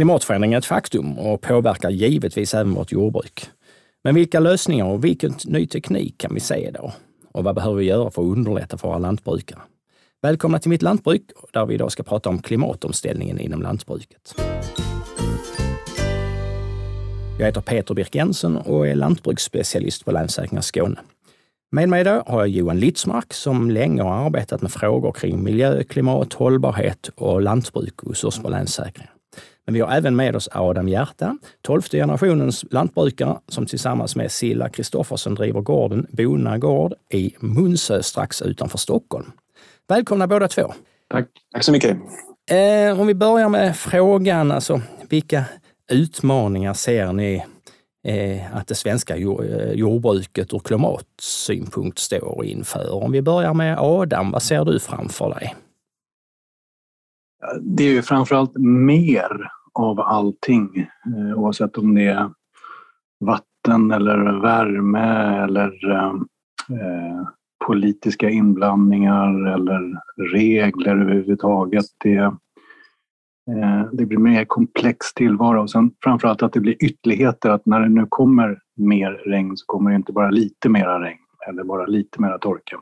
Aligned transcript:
Klimatförändringen 0.00 0.56
är 0.56 0.58
ett 0.58 0.64
faktum 0.64 1.18
och 1.18 1.40
påverkar 1.40 1.90
givetvis 1.90 2.54
även 2.54 2.74
vårt 2.74 2.92
jordbruk. 2.92 3.50
Men 4.04 4.14
vilka 4.14 4.40
lösningar 4.40 4.84
och 4.84 5.04
vilken 5.04 5.34
ny 5.44 5.66
teknik 5.66 6.18
kan 6.18 6.34
vi 6.34 6.40
se 6.40 6.70
då? 6.70 6.92
Och 7.32 7.44
vad 7.44 7.54
behöver 7.54 7.76
vi 7.76 7.84
göra 7.84 8.10
för 8.10 8.22
att 8.22 8.28
underlätta 8.28 8.78
för 8.78 8.88
våra 8.88 8.98
lantbrukare? 8.98 9.58
Välkomna 10.22 10.58
till 10.58 10.70
Mitt 10.70 10.82
Lantbruk 10.82 11.22
där 11.52 11.66
vi 11.66 11.74
idag 11.74 11.92
ska 11.92 12.02
prata 12.02 12.28
om 12.28 12.38
klimatomställningen 12.42 13.38
inom 13.38 13.62
lantbruket. 13.62 14.34
Jag 17.38 17.46
heter 17.46 17.60
Peter 17.60 17.94
Birk 17.94 18.14
Jensen 18.14 18.56
och 18.56 18.88
är 18.88 18.94
lantbruksspecialist 18.94 20.04
på 20.04 20.12
Länsförsäkringar 20.12 20.62
Skåne. 20.62 21.00
Med 21.72 21.88
mig 21.88 22.00
idag 22.00 22.22
har 22.26 22.40
jag 22.40 22.48
Johan 22.48 22.78
Litzmark 22.78 23.32
som 23.32 23.70
länge 23.70 24.02
har 24.02 24.26
arbetat 24.26 24.62
med 24.62 24.72
frågor 24.72 25.12
kring 25.12 25.42
miljö, 25.42 25.84
klimat, 25.84 26.32
hållbarhet 26.32 27.10
och 27.14 27.42
lantbruk 27.42 28.00
hos 28.00 28.24
oss 28.24 28.42
på 28.42 28.48
Länsförsäkringar. 28.48 29.14
Men 29.70 29.74
vi 29.74 29.80
har 29.80 29.96
även 29.96 30.16
med 30.16 30.36
oss 30.36 30.48
Adam 30.52 30.88
Hjärta, 30.88 31.36
tolfte 31.62 31.96
generationens 31.96 32.64
lantbrukare 32.70 33.38
som 33.48 33.66
tillsammans 33.66 34.16
med 34.16 34.32
Silla 34.32 34.68
Kristoffersen 34.68 35.34
driver 35.34 35.60
gården 35.60 36.06
Bona 36.10 36.58
gård 36.58 36.94
i 37.12 37.34
Munsö 37.40 38.02
strax 38.02 38.42
utanför 38.42 38.78
Stockholm. 38.78 39.32
Välkomna 39.88 40.26
båda 40.26 40.48
två. 40.48 40.72
Tack. 41.08 41.28
Tack 41.52 41.64
så 41.64 41.72
mycket. 41.72 41.96
Eh, 42.50 43.00
om 43.00 43.06
vi 43.06 43.14
börjar 43.14 43.48
med 43.48 43.76
frågan, 43.76 44.52
alltså, 44.52 44.80
vilka 45.08 45.44
utmaningar 45.92 46.74
ser 46.74 47.12
ni 47.12 47.44
eh, 48.06 48.56
att 48.56 48.66
det 48.66 48.74
svenska 48.74 49.16
eh, 49.16 49.72
jordbruket 49.72 50.54
ur 50.54 50.58
klimatsynpunkt 50.58 51.98
står 51.98 52.44
inför? 52.44 53.04
Om 53.04 53.12
vi 53.12 53.22
börjar 53.22 53.54
med 53.54 53.78
Adam, 53.78 54.30
vad 54.30 54.42
ser 54.42 54.64
du 54.64 54.80
framför 54.80 55.30
dig? 55.30 55.54
Det 57.60 57.84
är 57.84 57.92
ju 57.92 58.02
framförallt 58.02 58.58
mer 58.58 59.50
av 59.72 60.00
allting, 60.00 60.78
eh, 61.06 61.38
oavsett 61.38 61.78
om 61.78 61.94
det 61.94 62.06
är 62.06 62.30
vatten 63.20 63.90
eller 63.90 64.40
värme 64.40 65.42
eller 65.44 65.84
eh, 66.70 67.28
politiska 67.66 68.30
inblandningar 68.30 69.46
eller 69.54 70.00
regler 70.32 70.96
överhuvudtaget. 70.96 71.84
Det, 71.98 72.16
eh, 72.16 73.82
det 73.92 74.06
blir 74.06 74.18
mer 74.18 74.44
komplex 74.44 75.14
tillvaro 75.14 75.62
och 75.62 75.70
sen 75.70 75.90
framförallt 76.04 76.42
att 76.42 76.52
det 76.52 76.60
blir 76.60 76.84
ytterligheter 76.84 77.50
att 77.50 77.66
när 77.66 77.80
det 77.80 77.88
nu 77.88 78.06
kommer 78.08 78.58
mer 78.76 79.10
regn 79.12 79.56
så 79.56 79.66
kommer 79.66 79.90
det 79.90 79.96
inte 79.96 80.12
bara 80.12 80.30
lite 80.30 80.68
mera 80.68 81.00
regn 81.00 81.18
eller 81.48 81.64
bara 81.64 81.86
lite 81.86 82.20
mera 82.20 82.38
torka. 82.38 82.80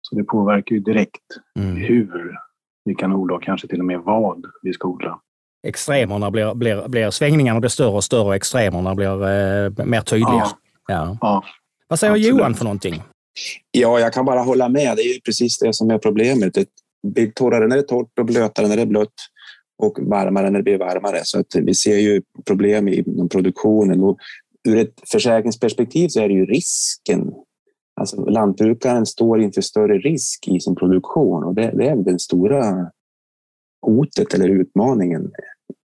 Så 0.00 0.16
det 0.16 0.24
påverkar 0.24 0.74
ju 0.76 0.80
direkt 0.80 1.26
mm. 1.58 1.76
hur 1.76 2.36
vi 2.84 2.94
kan 2.94 3.12
odla 3.12 3.34
och 3.34 3.42
kanske 3.42 3.68
till 3.68 3.80
och 3.80 3.86
med 3.86 4.00
vad 4.00 4.44
vi 4.62 4.72
ska 4.72 4.88
odla. 4.88 5.20
Extremerna 5.64 6.30
blir, 6.30 6.54
blir, 6.54 6.88
blir 6.88 7.10
svängningarna 7.10 7.60
blir 7.60 7.70
större 7.70 7.88
och 7.88 8.04
större 8.04 8.24
och 8.24 8.34
extremerna 8.34 8.94
blir 8.94 9.22
eh, 9.22 9.86
mer 9.86 10.00
tydliga. 10.00 10.46
Ja. 10.86 11.18
ja. 11.20 11.44
Vad 11.88 11.98
säger 11.98 12.12
Absolut. 12.12 12.38
Johan 12.38 12.54
för 12.54 12.64
någonting? 12.64 13.02
Ja, 13.70 14.00
jag 14.00 14.12
kan 14.12 14.24
bara 14.24 14.40
hålla 14.40 14.68
med. 14.68 14.96
Det 14.96 15.02
är 15.02 15.20
precis 15.20 15.58
det 15.58 15.72
som 15.72 15.90
är 15.90 15.98
problemet. 15.98 16.54
Det 16.54 16.66
blir 17.06 17.30
torrare 17.30 17.66
när 17.66 17.76
det 17.76 17.82
är 17.82 17.86
torrt 17.86 18.18
och 18.18 18.26
blötare 18.26 18.68
när 18.68 18.76
det 18.76 18.82
är 18.82 18.86
blött 18.86 19.14
och 19.78 19.98
varmare 20.00 20.50
när 20.50 20.58
det 20.58 20.62
blir 20.62 20.78
varmare. 20.78 21.20
Så 21.22 21.40
att 21.40 21.54
vi 21.54 21.74
ser 21.74 21.96
ju 21.96 22.22
problem 22.46 22.88
inom 22.88 23.28
produktionen. 23.28 24.02
Och 24.02 24.18
ur 24.68 24.76
ett 24.76 25.00
försäkringsperspektiv 25.12 26.08
så 26.08 26.20
är 26.20 26.28
det 26.28 26.34
ju 26.34 26.46
risken. 26.46 27.32
Alltså, 28.00 28.24
lantbrukaren 28.24 29.06
står 29.06 29.42
inför 29.42 29.60
större 29.60 29.98
risk 29.98 30.48
i 30.48 30.60
sin 30.60 30.74
produktion 30.74 31.44
och 31.44 31.54
det, 31.54 31.70
det 31.74 31.88
är 31.88 31.96
den 31.96 32.18
stora 32.18 32.90
hotet 33.86 34.34
eller 34.34 34.48
utmaningen 34.48 35.30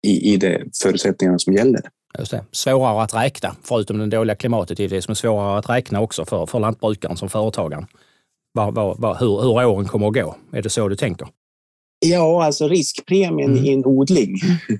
i, 0.03 0.33
i 0.33 0.37
de 0.37 0.69
förutsättningarna 0.83 1.39
som 1.39 1.53
gäller. 1.53 1.81
Just 2.19 2.31
det. 2.31 2.45
Svårare 2.51 3.03
att 3.03 3.13
räkna, 3.13 3.55
förutom 3.63 3.97
det 3.97 4.05
dåliga 4.05 4.35
klimatet 4.35 4.79
givetvis, 4.79 5.07
men 5.07 5.15
svårare 5.15 5.57
att 5.57 5.69
räkna 5.69 6.01
också 6.01 6.25
för, 6.25 6.45
för 6.45 6.59
lantbrukaren 6.59 7.17
som 7.17 7.29
företagaren. 7.29 7.85
Var, 8.53 8.71
var, 8.71 8.95
var, 8.99 9.17
hur, 9.19 9.41
hur 9.41 9.65
åren 9.65 9.85
kommer 9.85 10.07
att 10.07 10.13
gå. 10.13 10.35
Är 10.51 10.61
det 10.61 10.69
så 10.69 10.87
du 10.87 10.95
tänker? 10.95 11.27
Ja, 11.99 12.45
alltså 12.45 12.67
riskpremien 12.67 13.51
mm. 13.51 13.65
i 13.65 13.73
en 13.73 13.85
odling 13.85 14.35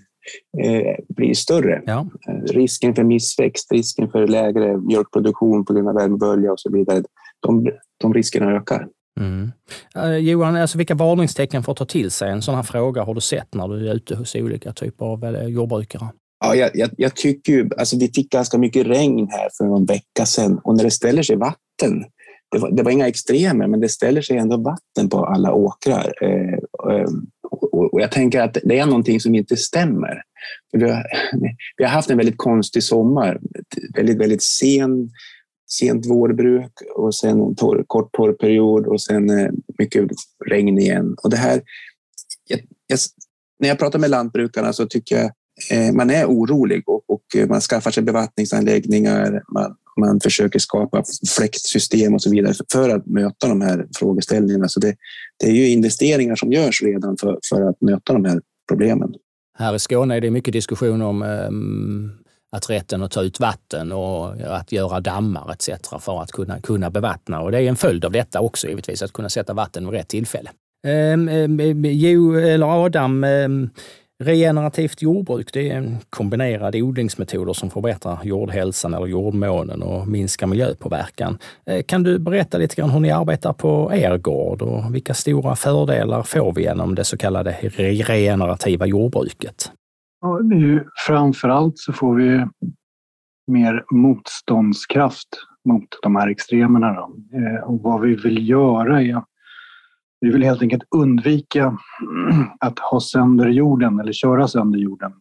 eh, 0.63 0.95
blir 1.09 1.33
större. 1.33 1.81
Ja. 1.85 2.07
Eh, 2.29 2.53
risken 2.53 2.95
för 2.95 3.03
missväxt, 3.03 3.71
risken 3.71 4.09
för 4.09 4.27
lägre 4.27 4.77
mjölkproduktion 4.77 5.65
på 5.65 5.73
grund 5.73 5.87
av 5.89 5.95
värmebölja 5.95 6.51
och 6.51 6.59
så 6.59 6.71
vidare. 6.71 7.03
De, 7.39 7.71
de 7.97 8.13
riskerna 8.13 8.51
ökar. 8.51 8.87
Mm. 9.17 9.51
Eh, 9.95 10.17
Johan, 10.17 10.55
alltså 10.55 10.77
vilka 10.77 10.95
varningstecken 10.95 11.63
för 11.63 11.71
att 11.71 11.77
ta 11.77 11.85
till 11.85 12.11
sig 12.11 12.31
en 12.31 12.41
sån 12.41 12.55
här 12.55 12.63
fråga 12.63 13.03
har 13.03 13.13
du 13.13 13.21
sett 13.21 13.53
när 13.53 13.67
du 13.67 13.89
är 13.89 13.93
ute 13.93 14.15
hos 14.15 14.35
olika 14.35 14.73
typer 14.73 15.05
av 15.05 15.25
eh, 15.25 15.47
jordbrukare? 15.47 16.07
Ja, 16.39 16.55
jag, 16.55 16.71
jag, 16.73 16.89
jag, 16.97 17.15
tycker 17.15 17.53
ju, 17.53 17.69
alltså 17.77 17.97
vi 17.97 18.11
fick 18.15 18.31
ganska 18.31 18.57
mycket 18.57 18.87
regn 18.87 19.27
här 19.31 19.49
för 19.57 19.65
någon 19.65 19.85
vecka 19.85 20.25
sedan 20.25 20.59
och 20.63 20.77
när 20.77 20.83
det 20.83 20.91
ställer 20.91 21.23
sig 21.23 21.35
vatten, 21.35 22.05
det 22.51 22.59
var, 22.59 22.71
det 22.71 22.83
var 22.83 22.91
inga 22.91 23.07
extremer, 23.07 23.67
men 23.67 23.79
det 23.79 23.89
ställer 23.89 24.21
sig 24.21 24.37
ändå 24.37 24.57
vatten 24.57 25.09
på 25.09 25.25
alla 25.25 25.53
åkrar. 25.53 26.13
Eh, 26.21 26.53
eh 26.93 27.07
och, 27.51 27.93
och, 27.93 28.01
jag 28.01 28.11
tänker 28.11 28.41
att 28.41 28.57
det 28.63 28.79
är 28.79 28.85
någonting 28.85 29.19
som 29.19 29.35
inte 29.35 29.57
stämmer. 29.57 30.21
Vi 30.71 30.89
har, 30.89 31.03
vi 31.77 31.83
har 31.83 31.91
haft 31.91 32.09
en 32.09 32.17
väldigt 32.17 32.37
konstig 32.37 32.83
sommar, 32.83 33.39
väldigt, 33.95 34.17
väldigt 34.17 34.43
sen, 34.43 35.09
sent 35.67 36.05
vårbruk 36.05 36.71
och 36.95 37.15
sen 37.15 37.41
en 37.41 37.55
torr, 37.55 37.83
kort 37.87 38.11
torrperiod 38.11 38.87
och 38.87 39.01
sen 39.01 39.29
eh, 39.29 39.49
mycket 39.77 40.07
regn 40.45 40.77
igen. 40.77 41.15
Och 41.23 41.29
det 41.29 41.37
här, 41.37 41.61
jag, 42.47 42.59
jag, 42.87 42.99
när 43.59 43.69
jag 43.69 43.79
pratar 43.79 43.99
med 43.99 44.09
lantbrukarna 44.09 44.73
så 44.73 44.85
tycker 44.85 45.17
jag 45.17 45.31
Eh, 45.71 45.93
man 45.93 46.09
är 46.09 46.25
orolig 46.25 46.89
och, 46.89 47.03
och, 47.07 47.35
eh, 47.35 47.47
man 47.47 47.61
skaffar 47.61 47.91
sig 47.91 48.03
bevattningsanläggningar, 48.03 49.43
man, 49.53 49.75
man 49.99 50.19
försöker 50.19 50.59
skapa 50.59 51.03
fläktsystem 51.37 52.13
och 52.13 52.21
så 52.21 52.29
vidare 52.31 52.53
för 52.71 52.89
att 52.89 53.05
möta 53.05 53.47
de 53.47 53.61
här 53.61 53.87
frågeställningarna. 53.95 54.67
Så 54.67 54.79
det, 54.79 54.95
det 55.39 55.47
är 55.47 55.51
ju 55.51 55.69
investeringar 55.69 56.35
som 56.35 56.51
görs 56.51 56.81
redan 56.81 57.17
för, 57.17 57.39
för 57.49 57.61
att 57.61 57.81
möta 57.81 58.13
de 58.13 58.25
här 58.25 58.41
problemen. 58.69 59.13
Här 59.57 59.75
i 59.75 59.79
Skåne 59.79 60.15
är 60.15 60.21
det 60.21 60.31
mycket 60.31 60.53
diskussion 60.53 61.01
om 61.01 61.21
um, 61.21 62.11
att 62.55 62.69
rätten 62.69 63.03
att 63.03 63.11
ta 63.11 63.21
ut 63.21 63.39
vatten 63.39 63.91
och 63.91 64.33
att 64.41 64.71
göra 64.71 64.99
dammar 64.99 65.51
etc. 65.51 65.69
för 65.99 66.21
att 66.21 66.31
kunna, 66.31 66.61
kunna 66.61 66.89
bevattna. 66.89 67.41
Och 67.41 67.51
det 67.51 67.57
är 67.57 67.69
en 67.69 67.75
följd 67.75 68.05
av 68.05 68.11
detta 68.11 68.41
också 68.41 68.67
givetvis, 68.67 69.01
att 69.01 69.13
kunna 69.13 69.29
sätta 69.29 69.53
vatten 69.53 69.85
vid 69.85 69.93
rätt 69.93 70.07
tillfälle. 70.07 70.49
Ehm, 70.87 71.29
ehm, 71.29 71.85
jo, 71.85 72.35
eller 72.35 72.85
Adam, 72.85 73.23
ehm, 73.23 73.69
Regenerativt 74.23 75.01
jordbruk 75.01 75.53
det 75.53 75.69
är 75.69 75.97
kombinerade 76.09 76.81
odlingsmetoder 76.81 77.53
som 77.53 77.69
förbättrar 77.69 78.19
jordhälsan 78.23 78.93
eller 78.93 79.05
jordmånen 79.05 79.81
och 79.81 80.07
minskar 80.07 80.47
miljöpåverkan. 80.47 81.37
Kan 81.85 82.03
du 82.03 82.19
berätta 82.19 82.57
lite 82.57 82.75
grann 82.75 82.89
hur 82.89 82.99
ni 82.99 83.11
arbetar 83.11 83.53
på 83.53 83.91
er 83.93 84.17
gård 84.17 84.61
och 84.61 84.95
vilka 84.95 85.13
stora 85.13 85.55
fördelar 85.55 86.23
får 86.23 86.53
vi 86.53 86.61
genom 86.61 86.95
det 86.95 87.03
så 87.03 87.17
kallade 87.17 87.51
regenerativa 87.61 88.85
jordbruket? 88.85 89.71
Ja, 90.21 90.39
det 90.41 90.55
är 90.55 90.59
ju, 90.59 90.85
framförallt 91.07 91.77
så 91.77 91.93
får 91.93 92.15
vi 92.15 92.45
mer 93.47 93.85
motståndskraft 93.91 95.27
mot 95.65 95.87
de 96.01 96.15
här 96.15 96.27
extremerna. 96.27 96.93
Då. 96.93 97.15
Eh, 97.37 97.63
och 97.63 97.81
vad 97.81 98.01
vi 98.01 98.15
vill 98.15 98.49
göra 98.49 99.01
är 99.01 99.23
vi 100.19 100.31
vill 100.31 100.43
helt 100.43 100.61
enkelt 100.61 100.83
undvika 100.95 101.77
att 102.59 102.79
ha 102.79 102.99
sönder 102.99 103.47
jorden 103.47 103.99
eller 103.99 104.13
köra 104.13 104.47
sönder 104.47 104.79
jorden. 104.79 105.13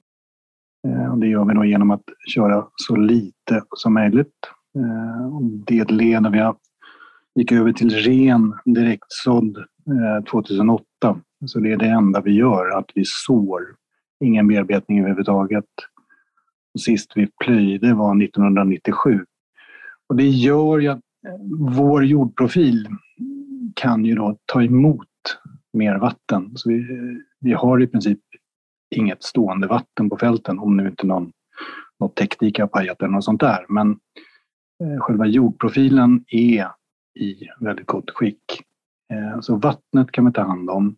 Eh, 0.89 1.13
och 1.13 1.19
det 1.19 1.27
gör 1.27 1.45
vi 1.45 1.55
då 1.55 1.65
genom 1.65 1.91
att 1.91 2.05
köra 2.35 2.67
så 2.75 2.97
lite 2.97 3.63
som 3.77 3.95
möjligt. 3.95 4.35
Eh, 4.79 5.41
det 5.67 5.79
är 5.79 5.83
ett 5.83 5.91
led 5.91 6.23
när 6.23 6.31
vi 6.31 6.53
gick 7.41 7.53
över 7.53 7.73
till 7.73 7.91
ren 7.91 8.55
direktsådd 8.65 9.65
2008. 10.31 10.85
Eh, 11.03 11.17
så 11.47 11.61
det 11.61 11.73
är 11.73 11.77
det 11.77 11.89
enda 11.89 12.21
vi 12.21 12.33
gör, 12.33 12.79
att 12.79 12.91
vi 12.95 13.03
sår. 13.05 13.63
Ingen 14.25 14.49
bearbetning 14.49 14.99
överhuvudtaget. 14.99 15.65
Och 16.75 16.81
sist 16.81 17.13
vi 17.15 17.29
plöjde 17.45 17.95
var 17.95 18.23
1997. 18.23 19.27
Och 20.07 20.17
det 20.17 20.29
gör 20.29 20.79
ju 20.79 20.89
att 20.89 21.01
eh, 21.27 21.35
vår 21.77 22.05
jordprofil 22.05 22.89
kan 23.75 24.05
ju 24.05 24.15
då 24.15 24.39
ta 24.47 24.63
emot 24.63 25.09
mer 25.73 25.99
vatten. 25.99 26.53
Så 26.55 26.69
vi, 26.69 26.87
vi 27.41 27.53
har 27.53 27.83
i 27.83 27.87
princip 27.87 28.21
inget 28.95 29.23
stående 29.23 29.67
vatten 29.67 30.11
på 30.11 30.17
fälten 30.19 30.59
om 30.59 30.77
nu 30.77 30.87
inte 30.87 31.07
någon, 31.07 31.33
något 32.01 32.17
teknik 32.17 32.59
har 32.59 32.67
pajat 32.67 33.03
eller 33.03 33.13
något 33.13 33.25
sånt 33.25 33.41
där. 33.41 33.67
Men 33.69 33.91
eh, 34.83 35.01
själva 35.01 35.27
jordprofilen 35.27 36.25
är 36.29 36.69
i 37.19 37.49
väldigt 37.61 37.87
gott 37.87 38.11
skick. 38.11 38.63
Eh, 39.13 39.41
så 39.41 39.57
vattnet 39.57 40.13
kan 40.13 40.27
vi 40.27 40.33
ta 40.33 40.43
hand 40.43 40.71
om. 40.71 40.97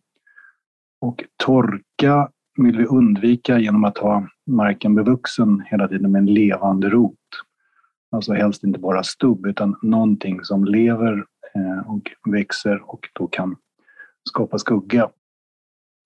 Och 1.01 1.23
torka 1.43 2.29
vill 2.63 2.77
vi 2.77 2.85
undvika 2.85 3.59
genom 3.59 3.83
att 3.83 3.97
ha 3.97 4.27
marken 4.47 4.95
bevuxen 4.95 5.63
hela 5.65 5.87
tiden 5.87 6.11
med 6.11 6.19
en 6.19 6.33
levande 6.33 6.89
rot. 6.89 7.15
Alltså 8.11 8.33
helst 8.33 8.63
inte 8.63 8.79
bara 8.79 9.03
stubb 9.03 9.45
utan 9.45 9.75
någonting 9.81 10.43
som 10.43 10.65
lever 10.65 11.25
eh, 11.55 11.91
och 11.91 12.31
växer 12.31 12.91
och 12.91 13.09
då 13.13 13.27
kan 13.27 13.55
skapa 14.29 14.57
skugga. 14.57 15.09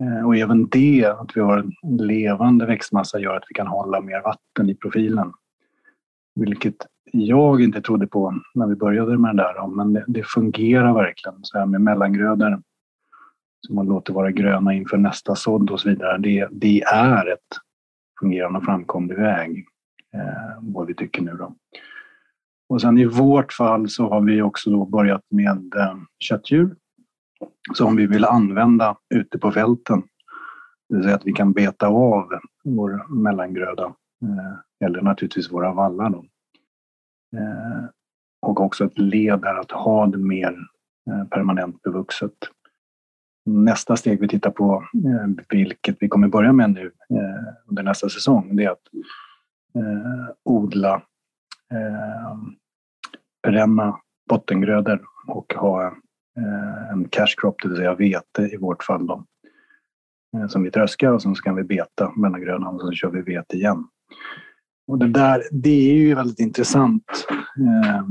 Eh, 0.04 0.28
och 0.28 0.38
även 0.38 0.68
det, 0.70 1.06
att 1.06 1.38
vi 1.38 1.42
har 1.42 1.58
en 1.58 1.98
levande 1.98 2.66
växtmassa, 2.66 3.20
gör 3.20 3.36
att 3.36 3.46
vi 3.50 3.54
kan 3.54 3.68
hålla 3.68 4.02
mer 4.02 4.22
vatten 4.22 4.70
i 4.70 4.76
profilen. 4.76 5.34
Vilket 6.36 6.76
jag 7.12 7.62
inte 7.62 7.82
trodde 7.82 8.08
på 8.08 8.42
när 8.54 8.68
vi 8.68 8.76
började 8.76 9.18
med 9.18 9.36
det 9.36 9.44
där. 9.44 9.68
Men 9.68 10.04
det 10.08 10.24
fungerar 10.28 10.94
verkligen. 10.94 11.40
Så 11.42 11.58
här 11.58 11.66
med 11.66 11.82
mellangrödor 11.82 12.62
som 13.68 13.76
man 13.76 13.86
låter 13.86 14.14
vara 14.14 14.32
gröna 14.32 14.74
inför 14.74 14.98
nästa 14.98 15.36
sådd 15.36 15.72
och 15.72 15.80
så 15.80 15.90
vidare. 15.90 16.18
Det, 16.18 16.48
det 16.52 16.82
är 16.82 17.34
ett 17.34 17.58
fungerande 18.20 18.60
och 18.60 18.66
framkomlig 18.66 19.18
väg. 19.18 19.66
Eh, 20.14 20.58
vad 20.62 20.88
vi 20.88 20.94
tycker 20.94 21.22
nu 21.22 21.32
då. 21.32 21.56
Och 22.70 22.82
sen 22.82 22.98
i 22.98 23.06
vårt 23.06 23.54
fall 23.54 23.90
så 23.90 24.10
har 24.10 24.22
vi 24.22 24.42
också 24.42 24.70
då 24.70 24.86
börjat 24.86 25.22
med 25.30 25.76
eh, 25.76 25.98
köttdjur 26.20 26.76
som 27.74 27.96
vi 27.96 28.08
vill 28.08 28.26
använda 28.26 28.98
ute 29.16 29.40
på 29.40 29.52
fälten. 29.52 30.04
Det 30.90 30.96
vill 30.96 31.04
säga 31.04 31.16
att 31.16 31.28
vi 31.28 31.34
kan 31.34 31.54
beta 31.54 31.88
av 31.88 32.30
vår 32.64 33.16
mellangröda 33.22 33.86
eh, 34.24 34.88
eller 34.88 35.02
naturligtvis 35.02 35.52
våra 35.52 35.74
vallar. 35.74 36.10
Då. 36.10 36.26
Eh, 37.38 37.86
och 38.42 38.62
också 38.62 38.86
ett 38.86 38.98
led 38.98 39.44
är 39.44 39.60
att 39.60 39.72
ha 39.72 40.08
det 40.08 40.18
mer 40.18 40.58
eh, 41.10 41.28
permanent 41.28 41.82
bevuxet. 41.82 42.34
Nästa 43.46 43.96
steg 43.96 44.20
vi 44.20 44.28
tittar 44.28 44.52
på, 44.52 44.84
eh, 44.94 45.44
vilket 45.50 45.98
vi 46.00 46.08
kommer 46.08 46.28
börja 46.28 46.54
med 46.54 46.70
nu 46.70 46.86
eh, 47.10 47.54
under 47.68 47.84
nästa 47.84 48.10
säsong, 48.10 48.56
det 48.56 48.64
är 48.64 48.70
att 48.70 48.88
eh, 49.76 50.36
odla 50.44 51.02
perenna 53.44 54.00
bottengrödor 54.30 55.02
och 55.28 55.54
ha 55.54 55.96
en 56.92 57.08
cash 57.10 57.36
crop, 57.38 57.62
det 57.62 57.68
vill 57.68 57.78
säga 57.78 57.96
vete 57.96 58.42
i 58.42 58.58
vårt 58.58 58.84
fall. 58.84 59.08
Då, 59.08 59.26
som 60.50 60.64
vi 60.64 60.72
tröskar 60.72 61.12
och 61.12 61.22
sen 61.22 61.36
så 61.36 61.42
kan 61.44 61.56
vi 61.56 61.64
beta 61.64 62.12
mellangrödan 62.16 62.76
och 62.76 62.82
så 62.82 62.92
kör 62.92 63.10
vi 63.10 63.22
vete 63.22 63.56
igen. 63.56 63.88
Och 64.88 64.98
det 64.98 65.08
där, 65.08 65.44
det 65.52 65.92
är 65.92 65.94
ju 65.94 66.16
väldigt 66.16 66.40
intressant, 66.40 67.28
eh, 67.60 68.08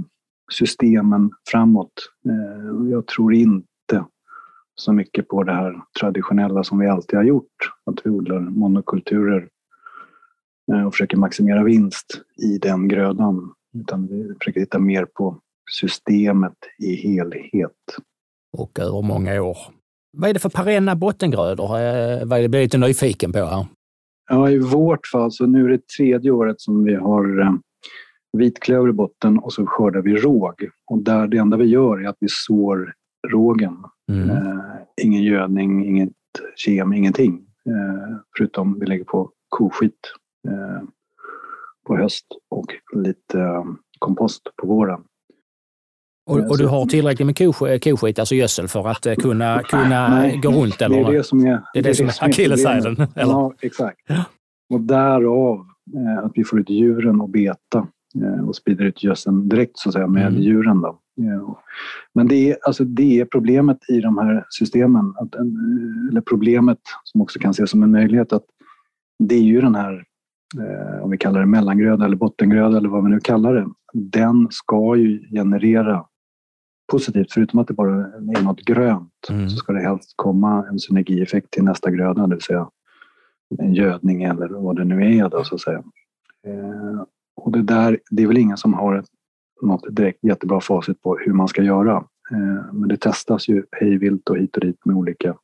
systemen 0.53 1.31
framåt. 1.51 1.93
Eh, 2.29 2.91
jag 2.91 3.07
tror 3.07 3.35
inte 3.35 3.69
så 4.75 4.93
mycket 4.93 5.29
på 5.29 5.43
det 5.43 5.53
här 5.53 5.83
traditionella 6.01 6.65
som 6.65 6.79
vi 6.79 6.89
alltid 6.89 7.17
har 7.17 7.25
gjort. 7.25 7.73
Att 7.85 8.01
vi 8.05 8.11
odlar 8.11 8.41
monokulturer 8.41 9.49
eh, 10.73 10.87
och 10.87 10.93
försöker 10.95 11.17
maximera 11.17 11.65
vinst 11.65 12.23
i 12.43 12.59
den 12.59 12.89
grödan. 12.89 13.53
Utan 13.75 14.07
vi 14.07 14.35
försöker 14.39 14.61
titta 14.61 14.79
mer 14.79 15.05
på 15.05 15.39
systemet 15.71 16.57
i 16.79 16.95
helhet. 16.95 17.71
Och 18.53 18.79
över 18.79 19.03
många 19.03 19.43
år. 19.43 19.59
Vad 20.13 20.31
är 20.31 20.35
det 20.35 20.41
för 20.41 20.49
perenna 20.49 20.97
bottengrödor? 20.97 21.65
Eh, 21.65 22.25
vad 22.25 22.39
är 22.39 22.43
det 22.43 22.49
blir 22.49 22.61
lite 22.61 22.79
nyfiken 22.79 23.33
på 23.33 23.39
här. 23.39 23.67
Ja, 24.31 24.51
i 24.51 24.59
vårt 24.59 25.07
fall 25.07 25.33
så 25.33 25.47
nu 25.47 25.65
är 25.65 25.69
det 25.69 25.89
tredje 25.89 26.31
året 26.31 26.61
som 26.61 26.85
vi 26.85 26.95
har 26.95 27.41
eh, 27.41 27.53
vitklöver 28.39 28.89
i 28.89 28.93
botten 28.93 29.39
och 29.39 29.53
så 29.53 29.67
skördar 29.67 30.03
vi 30.03 30.17
råg. 30.17 30.69
Och 30.91 30.99
där 30.99 31.27
det 31.27 31.37
enda 31.37 31.57
vi 31.57 31.65
gör 31.65 32.05
är 32.05 32.09
att 32.09 32.17
vi 32.21 32.27
sår 32.31 32.95
rågen. 33.29 33.77
Mm. 34.09 34.31
Eh, 34.31 34.75
ingen 35.03 35.23
gödning, 35.23 35.87
inget 35.87 36.13
kem, 36.57 36.93
ingenting. 36.93 37.47
Eh, 37.67 38.17
förutom 38.37 38.79
vi 38.81 38.87
lägger 38.87 39.05
på 39.05 39.31
koskit 39.49 40.13
eh, 40.49 40.83
på 41.87 41.97
höst 41.97 42.27
och 42.51 42.67
lite 42.93 43.41
eh, 43.41 43.65
kompost 43.99 44.43
på 44.57 44.67
våren. 44.67 45.01
Och, 46.27 46.39
och, 46.39 46.59
du 46.59 46.67
har 46.67 46.87
tillräckligt 46.87 47.27
med 47.27 47.39
koskit, 47.85 48.19
alltså 48.19 48.35
gödsel, 48.35 48.69
för 48.69 48.89
att 48.89 49.07
eh, 49.07 49.15
kunna, 49.15 49.63
kunna 49.63 50.09
Nej, 50.09 50.41
gå 50.43 50.51
runt? 50.51 50.83
Eller? 50.83 51.05
Det 51.05 51.11
är 51.11 51.13
det 51.13 51.25
som 51.25 51.47
är, 51.47 51.63
det 51.73 51.79
är, 51.79 51.83
det 51.83 51.95
som 51.95 52.07
är 52.07 52.25
akilleshälen? 52.25 52.97
Ja, 53.15 53.55
exakt. 53.63 54.01
Och 54.75 54.81
därav 54.81 55.67
eh, 55.97 56.25
att 56.25 56.33
vi 56.35 56.45
får 56.45 56.61
ut 56.61 56.71
djuren 56.71 57.21
att 57.21 57.31
beta 57.31 57.79
eh, 57.79 57.85
och 58.47 58.57
sprider 58.57 58.85
ut 58.85 59.05
gödseln 59.05 59.49
direkt 59.49 59.79
så 59.79 59.89
att 59.89 59.93
säga, 59.93 60.07
med 60.07 60.27
mm. 60.27 60.43
djuren. 60.43 60.81
Då. 60.81 60.99
Ja. 61.15 61.63
Men 62.15 62.29
det 62.29 62.51
är, 62.51 62.57
alltså, 62.67 62.85
det 62.85 63.21
är 63.21 63.25
problemet 63.25 63.79
i 63.89 64.01
de 64.01 64.19
här 64.19 64.47
systemen, 64.51 65.15
att, 65.17 65.35
eller 66.11 66.21
problemet 66.21 66.79
som 67.05 67.21
också 67.21 67.39
kan 67.39 67.51
ses 67.51 67.71
som 67.71 67.83
en 67.83 67.91
möjlighet, 67.91 68.33
att 68.33 68.45
det 69.19 69.35
är 69.35 69.43
ju 69.43 69.61
den 69.61 69.75
här 69.75 70.05
eh, 70.59 71.05
om 71.05 71.11
vi 71.11 71.19
kallar 71.19 71.41
det 71.41 71.47
mellangröda 71.47 72.05
eller 72.05 72.17
bottengröda 72.17 72.77
eller 72.77 72.89
vad 72.89 73.05
vi 73.05 73.11
nu 73.11 73.21
kallar 73.21 73.55
det, 73.55 73.67
den 73.95 74.49
ska 74.51 74.97
ju 74.97 75.29
generera 75.31 76.05
positivt. 76.93 77.33
Förutom 77.33 77.59
att 77.59 77.69
det 77.69 77.75
bara 77.75 78.07
är 78.37 78.45
något 78.45 78.61
grönt 78.61 79.29
mm. 79.31 79.49
så 79.49 79.57
ska 79.57 79.73
det 79.73 79.81
helst 79.81 80.13
komma 80.17 80.67
en 80.69 80.79
synergieffekt 80.79 81.51
till 81.51 81.65
nästa 81.65 81.91
gröda, 81.91 82.27
det 82.27 82.35
vill 82.35 82.43
säga 82.43 82.69
en 83.59 83.75
gödning 83.75 84.23
eller 84.23 84.49
vad 84.49 84.77
det 84.77 84.85
nu 84.85 85.17
är. 85.17 85.29
Då, 85.29 85.45
så 85.45 85.55
att 85.55 85.61
säga. 85.61 85.83
Och 87.45 87.53
det, 87.53 87.63
där, 87.63 87.99
det 88.11 88.23
är 88.23 88.27
väl 88.27 88.39
ingen 88.39 88.57
som 88.57 88.75
har 88.75 89.05
något 89.63 89.97
direkt 89.97 90.19
jättebra 90.23 90.61
facit 90.61 91.03
på 91.03 91.17
hur 91.17 91.33
man 91.33 91.49
ska 91.49 91.63
göra. 91.63 91.97
Eh, 92.31 92.73
men 92.73 92.89
det 92.89 92.97
testas 92.97 93.49
ju 93.49 93.65
hejvilt 93.73 94.31
och 94.31 94.39
hit 94.39 94.57
och 94.57 94.61
dit 94.61 94.85
med 94.85 94.97
olika 94.97 95.35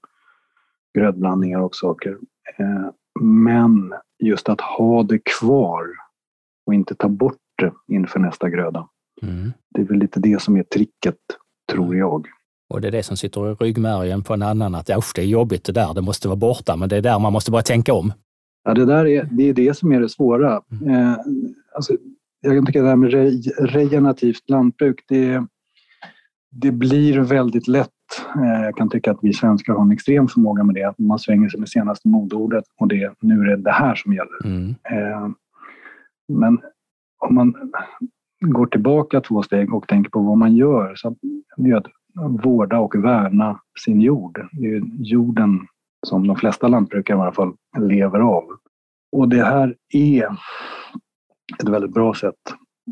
grödblandningar 0.98 1.60
och 1.60 1.74
saker. 1.74 2.18
Eh, 2.58 2.90
men 3.20 3.94
just 4.18 4.48
att 4.48 4.60
ha 4.60 5.02
det 5.02 5.18
kvar 5.38 5.84
och 6.66 6.74
inte 6.74 6.94
ta 6.94 7.08
bort 7.08 7.36
det 7.58 7.72
inför 7.88 8.20
nästa 8.20 8.48
gröda. 8.48 8.88
Mm. 9.22 9.52
Det 9.74 9.80
är 9.80 9.84
väl 9.84 9.98
lite 9.98 10.20
det 10.20 10.42
som 10.42 10.56
är 10.56 10.62
tricket, 10.62 11.16
tror 11.72 11.96
jag. 11.96 12.26
Och 12.70 12.80
det 12.80 12.88
är 12.88 12.92
det 12.92 13.02
som 13.02 13.16
sitter 13.16 13.50
i 13.50 13.54
ryggmärgen 13.54 14.22
på 14.22 14.34
en 14.34 14.42
annan, 14.42 14.74
att 14.74 14.86
det 14.86 14.92
är 15.16 15.22
jobbigt 15.22 15.64
det 15.64 15.72
där, 15.72 15.94
det 15.94 16.02
måste 16.02 16.28
vara 16.28 16.36
borta, 16.36 16.76
men 16.76 16.88
det 16.88 16.96
är 16.96 17.02
där 17.02 17.18
man 17.18 17.32
måste 17.32 17.50
börja 17.50 17.62
tänka 17.62 17.94
om. 17.94 18.12
Ja, 18.64 18.74
det 18.74 18.84
där 18.84 19.06
är 19.06 19.28
det, 19.30 19.42
är 19.42 19.54
det 19.54 19.76
som 19.76 19.92
är 19.92 20.00
det 20.00 20.08
svåra. 20.08 20.62
Mm. 20.70 20.94
Eh, 20.94 21.16
alltså, 21.78 21.96
jag 22.40 22.56
kan 22.56 22.66
tycka 22.66 22.82
det 22.82 22.88
här 22.88 22.96
med 22.96 23.10
re, 23.10 23.30
regenerativt 23.58 24.50
lantbruk, 24.50 25.04
det, 25.08 25.46
det 26.50 26.72
blir 26.72 27.20
väldigt 27.20 27.68
lätt. 27.68 27.90
Eh, 28.36 28.62
jag 28.64 28.76
kan 28.76 28.90
tycka 28.90 29.10
att 29.10 29.18
vi 29.22 29.32
svenskar 29.32 29.72
har 29.72 29.82
en 29.82 29.92
extrem 29.92 30.28
förmåga 30.28 30.64
med 30.64 30.74
det, 30.74 30.84
att 30.84 30.98
man 30.98 31.18
svänger 31.18 31.48
sig 31.48 31.60
med 31.60 31.68
senaste 31.68 32.08
modordet 32.08 32.64
och 32.80 32.88
det, 32.88 33.14
nu 33.20 33.40
är 33.40 33.44
det 33.44 33.56
det 33.56 33.72
här 33.72 33.94
som 33.94 34.12
gäller. 34.12 34.44
Mm. 34.44 34.74
Eh, 34.90 35.28
men 36.28 36.60
om 37.18 37.34
man 37.34 37.54
går 38.40 38.66
tillbaka 38.66 39.20
två 39.20 39.42
steg 39.42 39.74
och 39.74 39.88
tänker 39.88 40.10
på 40.10 40.20
vad 40.20 40.38
man 40.38 40.56
gör, 40.56 40.94
så 40.96 41.16
det 41.56 41.70
är 41.70 41.76
att 41.76 41.86
vårda 42.44 42.78
och 42.78 42.94
värna 42.94 43.60
sin 43.84 44.00
jord. 44.00 44.48
Det 44.52 44.66
är 44.66 44.82
jorden 44.98 45.60
som 46.06 46.26
de 46.26 46.36
flesta 46.36 46.68
lantbrukare 46.68 47.18
i 47.18 47.20
alla 47.20 47.32
fall 47.32 47.52
lever 47.78 48.20
av. 48.20 48.44
Och 49.12 49.28
det 49.28 49.44
här 49.44 49.74
är 49.94 50.28
ett 51.62 51.68
väldigt 51.68 51.94
bra 51.94 52.14
sätt 52.14 52.34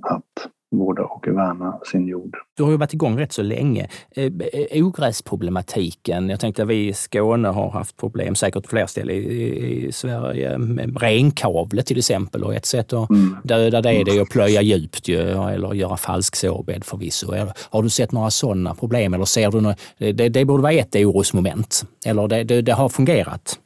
att 0.03 0.51
vårda 0.71 1.03
och 1.03 1.29
värna 1.29 1.79
sin 1.93 2.09
jord. 2.09 2.37
Du 2.57 2.63
har 2.63 2.71
ju 2.71 2.77
varit 2.77 2.95
igång 2.95 3.19
rätt 3.19 3.33
så 3.33 3.43
länge. 3.43 3.89
Eh, 4.11 4.25
eh, 4.25 4.87
ogräsproblematiken, 4.87 6.29
jag 6.29 6.41
tänkte 6.41 6.63
att 6.63 6.69
vi 6.69 6.89
i 6.89 6.93
Skåne 6.93 7.49
har 7.49 7.71
haft 7.71 7.97
problem, 7.97 8.35
säkert 8.35 8.63
på 8.63 8.69
fler 8.69 8.87
ställen 8.87 9.17
i, 9.17 9.89
Sverige, 9.93 10.59
med 10.59 11.01
renkavle 11.01 11.83
till 11.83 11.99
exempel. 11.99 12.45
Och 12.45 12.55
ett 12.55 12.67
sätt 12.67 12.93
att 12.93 13.11
mm. 13.11 13.37
döda 13.45 13.83
det, 13.83 14.05
det 14.05 14.17
är 14.17 14.23
att 14.23 14.29
plöja 14.29 14.63
djupt 14.63 15.09
ju, 15.09 15.21
eller 15.21 15.75
göra 15.75 15.97
falsk 15.97 16.37
sårbädd 16.37 16.85
förvisso. 16.85 17.35
Har 17.71 17.83
du 17.83 17.89
sett 17.89 18.13
några 18.13 18.31
sådana 18.31 18.75
problem? 18.75 19.15
Eller 19.15 19.25
ser 19.25 19.51
du 19.51 19.61
något, 19.61 19.81
det, 19.99 20.29
det 20.29 20.45
borde 20.45 20.63
vara 20.63 20.73
ett 20.73 20.95
orosmoment. 20.97 21.85
Eller 22.07 22.29
det, 22.29 22.45
det, 22.45 22.63
det 22.63 22.73
har 22.73 22.89
fungerat? 22.89 23.59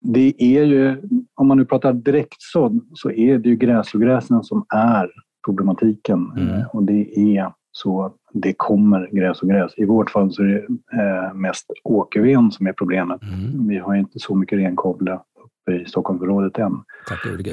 Det 0.00 0.42
är 0.42 0.64
ju, 0.64 0.96
om 1.34 1.48
man 1.48 1.56
nu 1.56 1.64
pratar 1.64 1.92
direktsådd, 1.92 2.80
så 2.94 3.10
är 3.10 3.38
det 3.38 3.48
ju 3.48 3.56
gräsogräsen 3.56 4.42
som 4.42 4.66
är 4.74 5.10
problematiken. 5.44 6.32
Mm. 6.36 6.62
Och 6.72 6.82
det 6.82 7.18
är 7.18 7.52
så 7.72 8.02
att 8.04 8.16
det 8.32 8.52
kommer 8.52 9.08
gräs 9.12 9.42
och 9.42 9.48
gräs. 9.48 9.72
I 9.76 9.84
vårt 9.84 10.10
fall 10.10 10.32
så 10.32 10.42
är 10.42 10.46
det 10.46 10.66
eh, 11.02 11.34
mest 11.34 11.66
åkerven 11.84 12.50
som 12.50 12.66
är 12.66 12.72
problemet. 12.72 13.22
Mm. 13.22 13.68
Vi 13.68 13.78
har 13.78 13.94
inte 13.94 14.18
så 14.18 14.34
mycket 14.34 14.58
renkobla 14.58 15.14
uppe 15.14 15.82
i 15.82 15.84
Stockholmsområdet 15.84 16.58
än. 16.58 16.82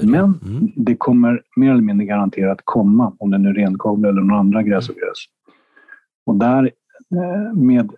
Men 0.04 0.24
mm. 0.24 0.72
det 0.76 0.96
kommer 0.96 1.42
mer 1.56 1.72
eller 1.72 1.82
mindre 1.82 2.06
garanterat 2.06 2.62
komma, 2.64 3.14
om 3.20 3.32
det 3.32 3.38
nu 3.38 3.50
är 3.50 3.54
renkobla 3.54 4.10
eller 4.10 4.22
några 4.22 4.40
andra 4.40 4.64
gräs 4.64 4.90
och 4.90 4.96
gräs. 4.96 5.26
Och 6.26 6.36
där 6.36 6.72
eh, 7.16 7.54
med 7.54 7.92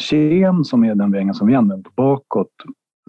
kem 0.00 0.64
som 0.64 0.84
är 0.84 0.94
den 0.94 1.12
vägen 1.12 1.34
som 1.34 1.46
vi 1.46 1.54
använt 1.54 1.94
bakåt 1.94 2.52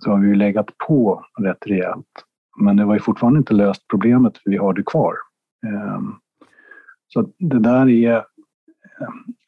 så 0.04 0.12
har 0.12 0.20
vi 0.20 0.36
legat 0.36 0.78
på 0.88 1.26
rätt 1.40 1.68
rejält. 1.68 2.26
Men 2.60 2.78
det 2.78 2.86
var 2.86 2.94
ju 2.94 3.00
fortfarande 3.00 3.38
inte 3.38 3.54
löst 3.54 3.88
problemet 3.88 4.38
för 4.38 4.50
vi 4.50 4.58
har 4.58 4.74
det 4.74 4.84
kvar. 4.84 5.16
Ehm, 5.66 6.16
så 7.08 7.30
det 7.40 7.60
där 7.60 7.90
är, 7.90 8.26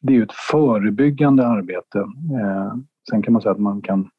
det 0.01 0.15
är 0.15 0.23
ett 0.23 0.33
förebyggande 0.51 1.47
arbete. 1.47 1.99
Ehm, 1.99 2.87
sen 3.09 3.21
kan 3.21 3.33
man 3.33 3.41
säga 3.41 3.51
att 3.51 3.59
man 3.59 3.81
kan 3.81 4.09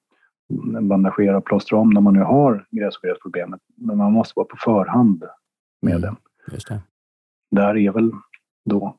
bandagera 0.80 1.36
och 1.36 1.44
plåstra 1.44 1.78
om 1.78 1.90
när 1.90 2.00
man 2.00 2.14
nu 2.14 2.22
har 2.22 2.66
gräsproblemet. 2.70 3.60
Men 3.76 3.98
man 3.98 4.12
måste 4.12 4.32
vara 4.36 4.46
på 4.46 4.56
förhand 4.56 5.24
med 5.82 6.00
det. 6.00 6.16
Just 6.52 6.68
det. 6.68 6.82
Där 7.50 7.76
är 7.76 7.92
väl 7.92 8.12
då 8.64 8.96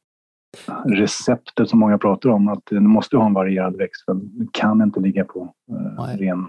receptet 0.86 1.70
som 1.70 1.80
många 1.80 1.98
pratar 1.98 2.30
om, 2.30 2.48
att 2.48 2.64
du 2.66 2.80
måste 2.80 3.18
ha 3.18 3.26
en 3.26 3.34
varierad 3.34 3.78
växt. 3.78 4.04
Du 4.24 4.48
kan 4.52 4.82
inte 4.82 5.00
ligga 5.00 5.26
på 5.26 5.54
eh, 5.72 6.18
ren 6.18 6.46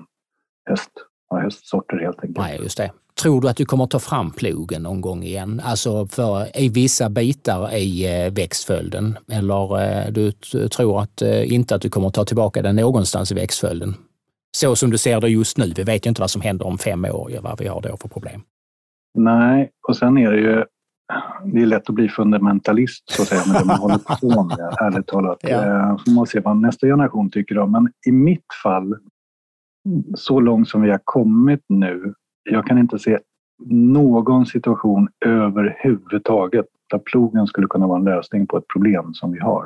höst, 0.69 0.91
ja, 1.31 1.41
höstsorter 1.41 1.97
helt 1.97 2.17
enkelt. 2.17 2.39
Nej, 2.39 2.59
just 2.63 2.79
det. 2.79 2.91
Tror 3.23 3.41
du 3.41 3.49
att 3.49 3.57
du 3.57 3.65
kommer 3.65 3.87
ta 3.87 3.99
fram 3.99 4.31
plogen 4.31 4.83
någon 4.83 5.01
gång 5.01 5.23
igen? 5.23 5.61
Alltså 5.65 6.07
för, 6.07 6.61
i 6.61 6.69
vissa 6.69 7.11
bitar 7.11 7.75
i 7.75 8.25
eh, 8.25 8.33
växtföljden? 8.33 9.19
Eller 9.33 9.83
eh, 9.83 10.13
du 10.13 10.33
tror 10.69 11.03
att, 11.03 11.23
eh, 11.23 11.53
inte 11.53 11.75
att 11.75 11.83
du 11.83 11.91
kommer 11.91 12.11
ta 12.11 12.25
tillbaka 12.25 12.63
den 12.63 12.77
någonstans 12.77 13.33
i 13.33 13.35
växtföljden? 13.35 13.95
Så 14.57 14.77
som 14.77 14.91
du 14.91 14.99
ser 14.99 15.21
det 15.21 15.29
just 15.29 15.59
nu. 15.59 15.73
Vi 15.77 15.83
vet 15.83 16.07
ju 16.07 16.09
inte 16.09 16.21
vad 16.21 16.31
som 16.31 16.43
händer 16.43 16.67
om 16.67 16.79
fem 16.79 17.05
år, 17.05 17.39
vad 17.43 17.61
vi 17.61 17.69
har 17.69 17.81
då 17.81 17.97
för 17.97 18.09
problem. 18.09 18.41
Nej, 19.15 19.71
och 19.89 19.97
sen 19.97 20.19
är 20.19 20.33
det 20.33 20.39
ju 20.39 20.65
det 21.45 21.63
är 21.63 21.67
lätt 21.67 21.89
att 21.89 21.95
bli 21.95 22.09
fundamentalist 22.09 23.11
så 23.11 23.23
att 23.23 23.29
säga 23.29 23.43
med 23.47 23.61
det 23.63 23.67
man 23.67 23.79
håller 23.79 23.99
på 23.99 24.43
med, 24.43 24.77
ärligt 24.81 25.07
talat. 25.07 25.39
Ja. 25.49 25.99
Så 26.05 26.11
man 26.11 26.27
se 26.27 26.41
vad 26.41 26.57
nästa 26.57 26.87
generation 26.87 27.31
tycker 27.31 27.59
om. 27.59 27.73
Men 27.73 27.89
i 28.07 28.13
mitt 28.13 28.47
fall, 28.63 28.97
så 30.15 30.41
långt 30.41 30.69
som 30.69 30.83
vi 30.83 30.91
har 30.91 31.01
kommit 31.05 31.61
nu, 31.69 32.15
jag 32.51 32.67
kan 32.67 32.79
inte 32.79 32.99
se 32.99 33.19
någon 33.71 34.47
situation 34.47 35.09
överhuvudtaget 35.27 36.67
där 36.91 36.99
plogen 36.99 37.47
skulle 37.47 37.67
kunna 37.67 37.87
vara 37.87 37.99
en 37.99 38.05
lösning 38.05 38.47
på 38.47 38.59
ett 38.59 38.69
problem 38.73 39.15
som 39.15 39.33
vi 39.33 39.39
har. 39.39 39.65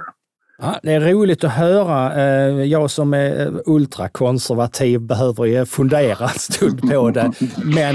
Ja, 0.58 0.78
det 0.82 0.92
är 0.92 1.00
roligt 1.00 1.44
att 1.44 1.52
höra. 1.52 2.14
Eh, 2.14 2.64
jag 2.64 2.90
som 2.90 3.14
är 3.14 3.62
ultrakonservativ 3.66 5.00
behöver 5.00 5.44
ju 5.44 5.66
fundera 5.66 6.24
en 6.24 6.38
stund 6.38 6.80
på 6.90 7.10
det. 7.10 7.32
Men 7.64 7.94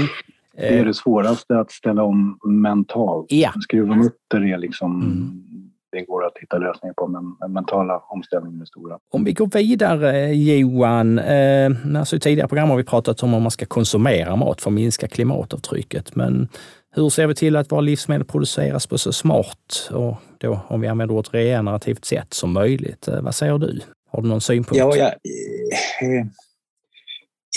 det 0.56 0.78
är 0.78 0.84
det 0.84 0.94
svåraste 0.94 1.58
att 1.58 1.70
ställa 1.70 2.02
om 2.02 2.38
mentalt. 2.44 3.26
Ja. 3.28 3.52
Skruva 3.62 3.94
mutter 3.94 4.44
är 4.44 4.58
liksom 4.58 5.02
mm. 5.02 5.67
Det 5.90 6.04
går 6.04 6.26
att 6.26 6.38
hitta 6.40 6.58
lösningar 6.58 6.94
på, 6.94 7.06
men 7.08 7.36
den 7.40 7.52
mentala 7.52 7.98
omställningen 8.08 8.60
är 8.60 8.64
stora. 8.64 8.98
Om 9.10 9.24
vi 9.24 9.32
går 9.32 9.46
vidare 9.46 10.34
Johan, 10.34 11.18
eh, 11.18 11.70
alltså 11.96 12.16
i 12.16 12.20
tidigare 12.20 12.48
program 12.48 12.70
har 12.70 12.76
vi 12.76 12.84
pratat 12.84 13.22
om 13.22 13.34
att 13.34 13.42
man 13.42 13.50
ska 13.50 13.66
konsumera 13.66 14.36
mat 14.36 14.60
för 14.60 14.70
att 14.70 14.74
minska 14.74 15.08
klimatavtrycket. 15.08 16.16
Men 16.16 16.48
hur 16.90 17.08
ser 17.08 17.26
vi 17.26 17.34
till 17.34 17.56
att 17.56 17.72
våra 17.72 17.80
livsmedel 17.80 18.24
produceras 18.24 18.86
på 18.86 18.98
så 18.98 19.12
smart 19.12 19.90
och 19.90 20.16
då 20.38 20.60
om 20.68 20.80
vi 20.80 20.88
använder 20.88 21.20
ett 21.20 21.34
regenerativt 21.34 22.04
sätt 22.04 22.34
som 22.34 22.52
möjligt? 22.52 23.08
Eh, 23.08 23.20
vad 23.20 23.34
säger 23.34 23.58
du? 23.58 23.80
Har 24.10 24.22
du 24.22 24.28
någon 24.28 24.40
synpunkt? 24.40 24.78
Ja, 24.78 24.96
jag, 24.96 25.08
eh, 25.08 26.26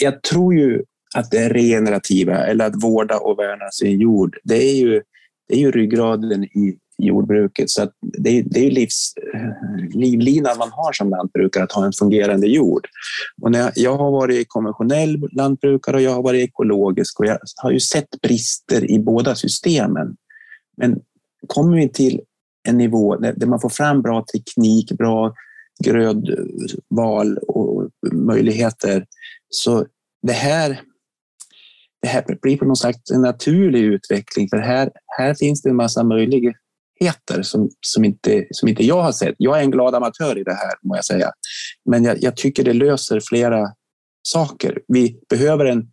jag 0.01 0.21
tror 0.21 0.53
ju 0.53 0.83
att 1.15 1.31
det 1.31 1.49
regenerativa 1.49 2.37
eller 2.37 2.65
att 2.65 2.83
vårda 2.83 3.17
och 3.17 3.39
värna 3.39 3.71
sin 3.71 3.99
jord, 3.99 4.37
det 4.43 4.55
är 4.55 4.75
ju, 4.75 5.01
det 5.47 5.55
är 5.55 5.59
ju 5.59 5.71
ryggraden 5.71 6.43
i 6.43 6.77
jordbruket. 7.01 7.69
Så 7.69 7.83
att 7.83 7.91
det, 8.01 8.41
det 8.41 8.67
är 8.67 8.71
livs, 8.71 9.13
eh, 9.33 9.99
livlinan 9.99 10.57
man 10.57 10.69
har 10.71 10.93
som 10.93 11.09
lantbrukare, 11.09 11.63
att 11.63 11.71
ha 11.71 11.85
en 11.85 11.93
fungerande 11.93 12.47
jord. 12.47 12.87
Och 13.41 13.51
när 13.51 13.59
jag, 13.59 13.71
jag 13.75 13.97
har 13.97 14.11
varit 14.11 14.45
konventionell 14.49 15.29
lantbrukare 15.31 15.95
och 15.95 16.01
jag 16.01 16.11
har 16.11 16.23
varit 16.23 16.49
ekologisk 16.49 17.19
och 17.19 17.25
jag 17.25 17.37
har 17.55 17.71
ju 17.71 17.79
sett 17.79 18.21
brister 18.21 18.91
i 18.91 18.99
båda 18.99 19.35
systemen. 19.35 20.15
Men 20.77 20.99
kommer 21.47 21.77
vi 21.77 21.89
till 21.89 22.21
en 22.67 22.77
nivå 22.77 23.15
där 23.15 23.47
man 23.47 23.61
får 23.61 23.69
fram 23.69 24.01
bra 24.01 24.25
teknik, 24.33 24.91
bra 24.91 25.33
grödval 25.83 27.37
och 27.37 27.89
möjligheter, 28.13 29.05
så 29.49 29.85
det 30.27 30.33
här 30.33 30.81
det 32.01 32.07
här 32.07 32.37
blir 32.41 32.57
på 32.57 32.65
något 32.65 32.79
sätt 32.79 33.09
en 33.13 33.21
naturlig 33.21 33.83
utveckling 33.83 34.49
för 34.49 34.57
här, 34.57 34.89
här 35.17 35.33
finns 35.33 35.61
det 35.61 35.69
en 35.69 35.75
massa 35.75 36.03
möjligheter 37.01 37.41
som, 37.41 37.69
som, 37.81 38.05
inte, 38.05 38.45
som 38.51 38.69
inte 38.69 38.83
jag 38.83 39.01
har 39.01 39.11
sett. 39.11 39.35
Jag 39.37 39.59
är 39.59 39.63
en 39.63 39.71
glad 39.71 39.95
amatör 39.95 40.37
i 40.37 40.43
det 40.43 40.53
här, 40.53 40.73
må 40.81 40.95
jag 40.95 41.05
säga. 41.05 41.31
Men 41.85 42.03
jag, 42.03 42.17
jag 42.23 42.37
tycker 42.37 42.63
det 42.63 42.73
löser 42.73 43.19
flera 43.29 43.67
saker. 44.23 44.79
Vi 44.87 45.19
behöver 45.29 45.65
en, 45.65 45.89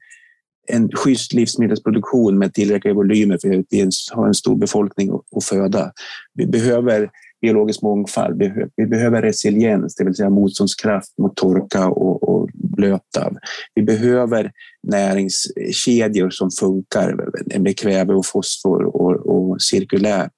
en 0.69 0.91
schysst 0.93 1.33
livsmedelsproduktion 1.33 2.39
med 2.39 2.55
tillräckliga 2.55 2.95
volymer 2.95 3.39
för 3.39 3.49
att 3.49 3.67
vi 3.71 3.91
har 4.13 4.27
en 4.27 4.35
stor 4.35 4.57
befolkning 4.57 5.11
att 5.37 5.45
föda. 5.45 5.93
Vi 6.35 6.47
behöver 6.47 7.11
biologisk 7.41 7.83
mångfald. 7.83 8.43
Vi 8.77 8.87
behöver 8.87 9.23
resiliens, 9.23 9.95
det 9.95 10.05
vill 10.05 10.15
säga 10.15 10.31
motståndskraft 10.31 11.19
mot 11.19 11.37
torka 11.37 11.89
och, 11.89 12.29
och 12.29 12.49
blöta. 12.55 13.33
Vi 13.75 13.83
behöver 13.83 14.51
näringskedjor 14.83 16.31
som 16.31 16.51
funkar 16.51 17.17
med 17.59 17.79
kväve 17.79 18.15
och 18.15 18.27
fosfor 18.27 18.85
och, 18.85 19.27
och 19.27 19.63
cirkulär 19.63 20.29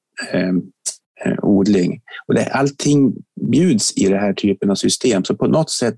odling. 1.43 2.00
Och 2.27 2.35
det, 2.35 2.47
allting 2.47 3.15
bjuds 3.50 3.97
i 3.97 4.09
den 4.09 4.21
här 4.21 4.33
typen 4.33 4.71
av 4.71 4.75
system. 4.75 5.25
Så 5.25 5.37
på 5.37 5.47
något 5.47 5.71
sätt, 5.71 5.97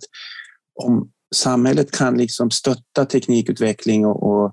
om 0.74 1.10
samhället 1.34 1.90
kan 1.90 2.16
liksom 2.18 2.50
stötta 2.50 3.04
teknikutveckling 3.04 4.06
och, 4.06 4.22
och 4.22 4.52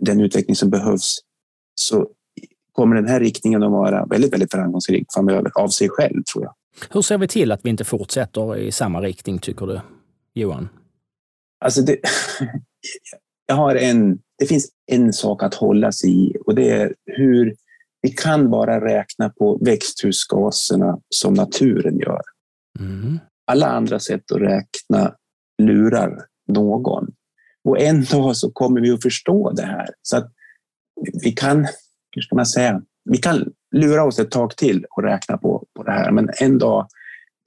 den 0.00 0.20
utveckling 0.20 0.56
som 0.56 0.70
behövs 0.70 1.18
så 1.74 2.08
kommer 2.72 2.96
den 2.96 3.08
här 3.08 3.20
riktningen 3.20 3.62
att 3.62 3.70
vara 3.70 4.06
väldigt, 4.06 4.32
väldigt 4.32 4.52
framgångsrik 4.52 5.06
framöver 5.14 5.50
av 5.54 5.68
sig 5.68 5.88
själv, 5.88 6.22
tror 6.32 6.44
jag. 6.44 6.54
Hur 6.90 7.02
ser 7.02 7.18
vi 7.18 7.28
till 7.28 7.52
att 7.52 7.64
vi 7.64 7.70
inte 7.70 7.84
fortsätter 7.84 8.56
i 8.56 8.72
samma 8.72 9.00
riktning, 9.00 9.38
tycker 9.38 9.66
du, 9.66 9.80
Johan? 10.34 10.68
Alltså 11.60 11.82
det, 11.82 11.98
jag 13.46 13.54
har 13.54 13.74
en, 13.74 14.18
det 14.38 14.46
finns 14.46 14.68
en 14.86 15.12
sak 15.12 15.42
att 15.42 15.54
hålla 15.54 15.92
sig 15.92 16.26
i 16.26 16.36
och 16.46 16.54
det 16.54 16.70
är 16.70 16.94
hur 17.06 17.54
vi 18.02 18.10
kan 18.10 18.50
bara 18.50 18.84
räkna 18.84 19.28
på 19.28 19.58
växthusgaserna 19.64 20.98
som 21.08 21.34
naturen 21.34 21.98
gör. 21.98 22.20
Mm. 22.80 23.18
Alla 23.46 23.66
andra 23.66 23.98
sätt 23.98 24.32
att 24.32 24.40
räkna 24.40 25.14
lurar 25.62 26.18
någon. 26.48 27.06
Och 27.64 27.80
en 27.80 28.04
dag 28.04 28.36
så 28.36 28.50
kommer 28.50 28.80
vi 28.80 28.90
att 28.90 29.02
förstå 29.02 29.50
det 29.50 29.66
här. 29.66 29.88
Så 30.02 30.16
att 30.16 30.32
vi 31.22 31.32
kan, 31.32 31.66
hur 32.14 32.22
ska 32.22 32.36
man 32.36 32.46
säga, 32.46 32.82
vi 33.04 33.18
kan 33.18 33.52
lura 33.76 34.04
oss 34.04 34.18
ett 34.18 34.30
tag 34.30 34.56
till 34.56 34.86
och 34.90 35.02
räkna 35.02 35.38
på, 35.38 35.66
på 35.76 35.82
det 35.82 35.92
här, 35.92 36.10
men 36.10 36.30
en 36.40 36.58
dag 36.58 36.88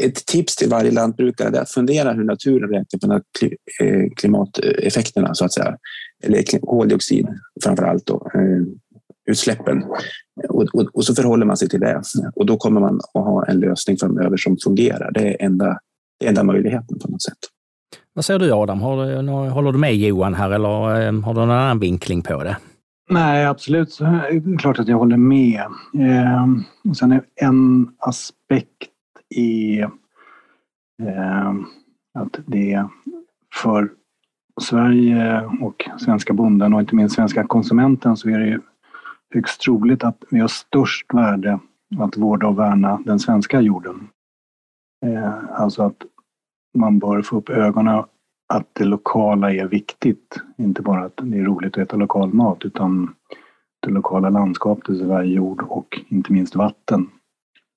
ett 0.03 0.25
tips 0.25 0.55
till 0.55 0.69
varje 0.69 0.91
lantbrukare 0.91 1.57
är 1.57 1.61
att 1.61 1.71
fundera 1.71 2.13
hur 2.13 2.23
naturen 2.23 2.69
räknar 2.69 2.99
på 2.99 3.21
eh, 3.81 4.09
klimateffekterna, 4.15 5.35
så 5.35 5.45
att 5.45 5.53
säga. 5.53 5.77
Eller 6.23 6.59
koldioxid 6.59 7.27
framför 7.63 7.83
allt, 7.83 8.05
då, 8.05 8.31
eh, 8.35 8.63
utsläppen. 9.25 9.83
Och, 10.49 10.65
och, 10.73 10.95
och, 10.95 11.05
så 11.05 11.15
förhåller 11.15 11.45
man 11.45 11.57
sig 11.57 11.69
till 11.69 11.79
det. 11.79 12.01
Och 12.35 12.45
då 12.45 12.57
kommer 12.57 12.81
man 12.81 12.99
att 13.13 13.23
ha 13.23 13.45
en 13.45 13.59
lösning 13.59 13.97
framöver 13.97 14.37
som 14.37 14.57
fungerar. 14.63 15.11
Det 15.11 15.27
är 15.27 15.45
enda, 15.45 15.79
det 16.19 16.25
är 16.25 16.29
enda 16.29 16.43
möjligheten 16.43 16.99
på 16.99 17.11
något 17.11 17.21
sätt. 17.21 17.37
Vad 18.13 18.25
säger 18.25 18.39
du 18.39 18.51
Adam? 18.51 18.81
Har 18.81 19.49
håller 19.49 19.71
du 19.71 19.77
med 19.77 19.95
Johan 19.95 20.33
här 20.33 20.51
eller 20.51 21.01
eh, 21.07 21.21
har 21.21 21.33
du 21.33 21.39
någon 21.39 21.51
annan 21.51 21.79
vinkling 21.79 22.21
på 22.21 22.43
det? 22.43 22.57
Nej, 23.09 23.45
absolut. 23.45 23.99
Det 23.99 24.57
klart 24.59 24.79
att 24.79 24.87
jag 24.87 24.97
håller 24.97 25.17
med. 25.17 25.65
Eh, 25.99 26.47
sen 26.93 27.11
är 27.11 27.21
en 27.35 27.91
aspekt 27.97 28.91
är 29.35 29.83
eh, 31.03 31.51
att 32.19 32.39
det 32.45 32.85
för 33.61 33.89
Sverige 34.61 35.45
och 35.61 35.89
svenska 35.99 36.33
bonden 36.33 36.73
och 36.73 36.79
inte 36.79 36.95
minst 36.95 37.15
svenska 37.15 37.43
konsumenten 37.47 38.17
så 38.17 38.29
är 38.29 38.39
det 38.39 38.47
ju 38.47 38.59
högst 39.33 39.61
troligt 39.61 40.03
att 40.03 40.23
vi 40.29 40.39
har 40.39 40.47
störst 40.47 41.13
värde 41.13 41.59
att 41.99 42.17
vårda 42.17 42.47
och 42.47 42.59
värna 42.59 43.01
den 43.05 43.19
svenska 43.19 43.61
jorden. 43.61 44.07
Eh, 45.05 45.61
alltså 45.61 45.83
att 45.83 45.97
man 46.77 46.99
bör 46.99 47.21
få 47.21 47.37
upp 47.37 47.49
ögonen 47.49 48.03
att 48.53 48.67
det 48.73 48.85
lokala 48.85 49.53
är 49.53 49.65
viktigt. 49.65 50.41
Inte 50.57 50.81
bara 50.81 51.05
att 51.05 51.17
det 51.17 51.39
är 51.39 51.43
roligt 51.43 51.77
att 51.77 51.83
äta 51.83 51.97
lokal 51.97 52.33
mat 52.33 52.65
utan 52.65 53.15
det 53.79 53.89
lokala 53.89 54.29
landskapet, 54.29 54.97
Sverige 54.97 55.35
jord 55.35 55.61
och 55.61 55.99
inte 56.07 56.33
minst 56.33 56.55
vatten 56.55 57.09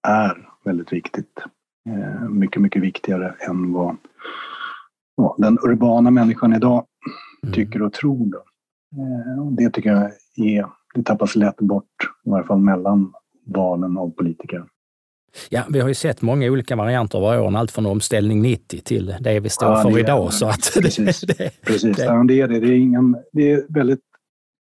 är 0.08 0.49
väldigt 0.64 0.92
viktigt. 0.92 1.40
Eh, 1.88 2.28
mycket, 2.28 2.62
mycket 2.62 2.82
viktigare 2.82 3.34
än 3.49 3.73
vad 3.73 3.96
ja, 5.16 5.34
den 5.38 5.58
urbana 5.62 6.11
människan 6.11 6.54
idag 6.54 6.87
mm. 7.42 7.54
tycker 7.54 7.82
och 7.82 7.92
tror. 7.92 8.37
Eh, 8.96 9.46
det 9.50 9.70
tycker 9.70 9.90
jag 9.90 10.11
är, 10.37 10.66
det 10.94 11.02
tappas 11.02 11.36
lätt 11.36 11.56
bort, 11.56 11.84
i 12.26 12.30
varje 12.30 12.46
fall 12.46 12.58
mellan 12.58 13.12
valen 13.46 13.98
av 13.98 14.10
politiker. 14.10 14.64
Ja, 15.48 15.64
vi 15.68 15.80
har 15.80 15.88
ju 15.88 15.94
sett 15.94 16.22
många 16.22 16.46
olika 16.46 16.76
varianter 16.76 17.18
över 17.18 17.40
åren, 17.40 17.56
allt 17.56 17.70
från 17.70 17.86
omställning 17.86 18.42
90 18.42 18.80
till 18.80 19.14
det 19.20 19.40
vi 19.40 19.48
står 19.48 19.68
ja, 19.68 19.82
för 19.82 19.98
idag. 19.98 20.32
Så 20.32 20.46
att 20.46 20.72
precis, 20.82 21.20
det, 21.26 21.38
det, 21.38 21.50
precis. 21.62 21.96
Det, 21.96 22.04
ja, 22.04 22.24
det 22.28 22.40
är 22.40 22.48
det. 22.48 22.60
Det 22.60 22.66
är, 22.66 22.76
ingen, 22.76 23.16
det 23.32 23.52
är 23.52 23.64
väldigt 23.68 24.00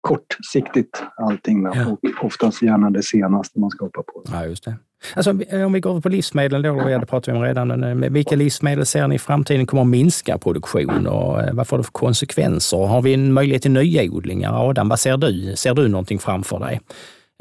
kortsiktigt 0.00 1.02
allting 1.16 1.62
ja. 1.62 1.86
och 1.86 2.24
oftast 2.24 2.62
gärna 2.62 2.90
det 2.90 3.02
senaste 3.02 3.60
man 3.60 3.70
ska 3.70 3.84
hoppa 3.84 4.02
på. 4.02 4.24
Ja, 4.32 4.46
just 4.46 4.64
det. 4.64 4.74
Alltså, 5.14 5.30
om 5.64 5.72
vi 5.72 5.80
går 5.80 6.00
på 6.00 6.08
livsmedel, 6.08 6.62
då, 6.62 6.74
det 6.74 7.06
pratade 7.06 7.32
vi 7.32 7.38
om 7.38 7.44
redan. 7.44 8.12
Vilka 8.12 8.36
livsmedel 8.36 8.86
ser 8.86 9.08
ni 9.08 9.14
i 9.14 9.18
framtiden 9.18 9.66
kommer 9.66 9.82
att 9.82 9.88
minska 9.88 10.38
produktion 10.38 11.06
och 11.06 11.42
eh, 11.42 11.54
vad 11.54 11.68
får 11.68 11.78
det 11.78 11.84
för 11.84 11.92
konsekvenser? 11.92 12.76
Har 12.76 13.02
vi 13.02 13.14
en 13.14 13.32
möjlighet 13.32 13.62
till 13.62 13.70
nyodlingar? 13.70 14.68
Adam, 14.68 14.88
vad 14.88 15.00
ser 15.00 15.16
du? 15.16 15.56
Ser 15.56 15.74
du 15.74 15.88
någonting 15.88 16.18
framför 16.18 16.58
dig? 16.58 16.80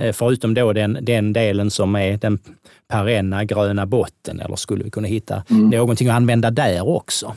Eh, 0.01 0.13
förutom 0.13 0.53
då 0.53 0.73
den, 0.73 0.97
den 1.01 1.33
delen 1.33 1.71
som 1.71 1.95
är 1.95 2.17
den 2.17 2.39
perenna 2.87 3.45
gröna 3.45 3.85
botten, 3.85 4.39
eller 4.39 4.55
skulle 4.55 4.83
vi 4.83 4.89
kunna 4.89 5.07
hitta 5.07 5.43
mm. 5.49 5.69
någonting 5.69 6.09
att 6.09 6.15
använda 6.15 6.51
där 6.51 6.87
också? 6.87 7.35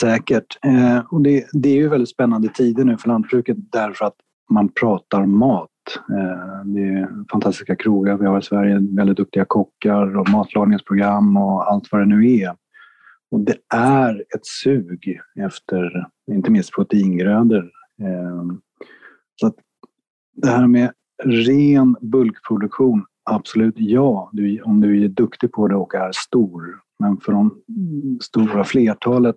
Säkert. 0.00 0.58
Eh, 0.64 0.98
och 1.10 1.22
det, 1.22 1.46
det, 1.52 1.68
är 1.68 1.74
ju 1.74 1.88
väldigt 1.88 2.08
spännande 2.08 2.48
tider 2.48 2.84
nu 2.84 2.98
för 2.98 3.08
lantbruket 3.08 3.56
därför 3.72 4.04
att 4.04 4.16
man 4.50 4.68
pratar 4.68 5.26
mat. 5.26 5.68
Eh, 5.96 6.64
det 6.64 6.80
är 6.80 7.30
fantastiska 7.30 7.76
krogar 7.76 8.16
vi 8.16 8.26
har 8.26 8.38
i 8.38 8.42
Sverige, 8.42 8.78
väldigt 8.96 9.16
duktiga 9.16 9.44
kockar 9.44 10.16
och 10.16 10.28
matlagningsprogram 10.28 11.36
och 11.36 11.72
allt 11.72 11.92
vad 11.92 12.00
det 12.00 12.06
nu 12.06 12.36
är. 12.36 12.56
Och 13.30 13.40
det 13.40 13.56
är 13.74 14.24
ett 14.34 14.46
sug 14.46 15.20
efter 15.40 16.06
inte 16.30 16.50
minst 16.50 16.72
proteingrödor. 16.72 17.70
Eh, 18.02 18.44
så 19.40 19.46
att 19.46 19.54
det 20.36 20.48
här 20.48 20.66
med 20.66 20.92
ren 21.24 21.96
bulkproduktion, 22.00 23.04
absolut 23.30 23.74
ja, 23.78 24.32
om 24.64 24.80
du 24.80 25.04
är 25.04 25.08
duktig 25.08 25.52
på 25.52 25.68
det 25.68 25.76
och 25.76 25.94
är 25.94 26.10
stor. 26.14 26.80
Men 26.98 27.20
för 27.20 27.32
de 27.32 27.62
stora 28.20 28.64
flertalet 28.64 29.36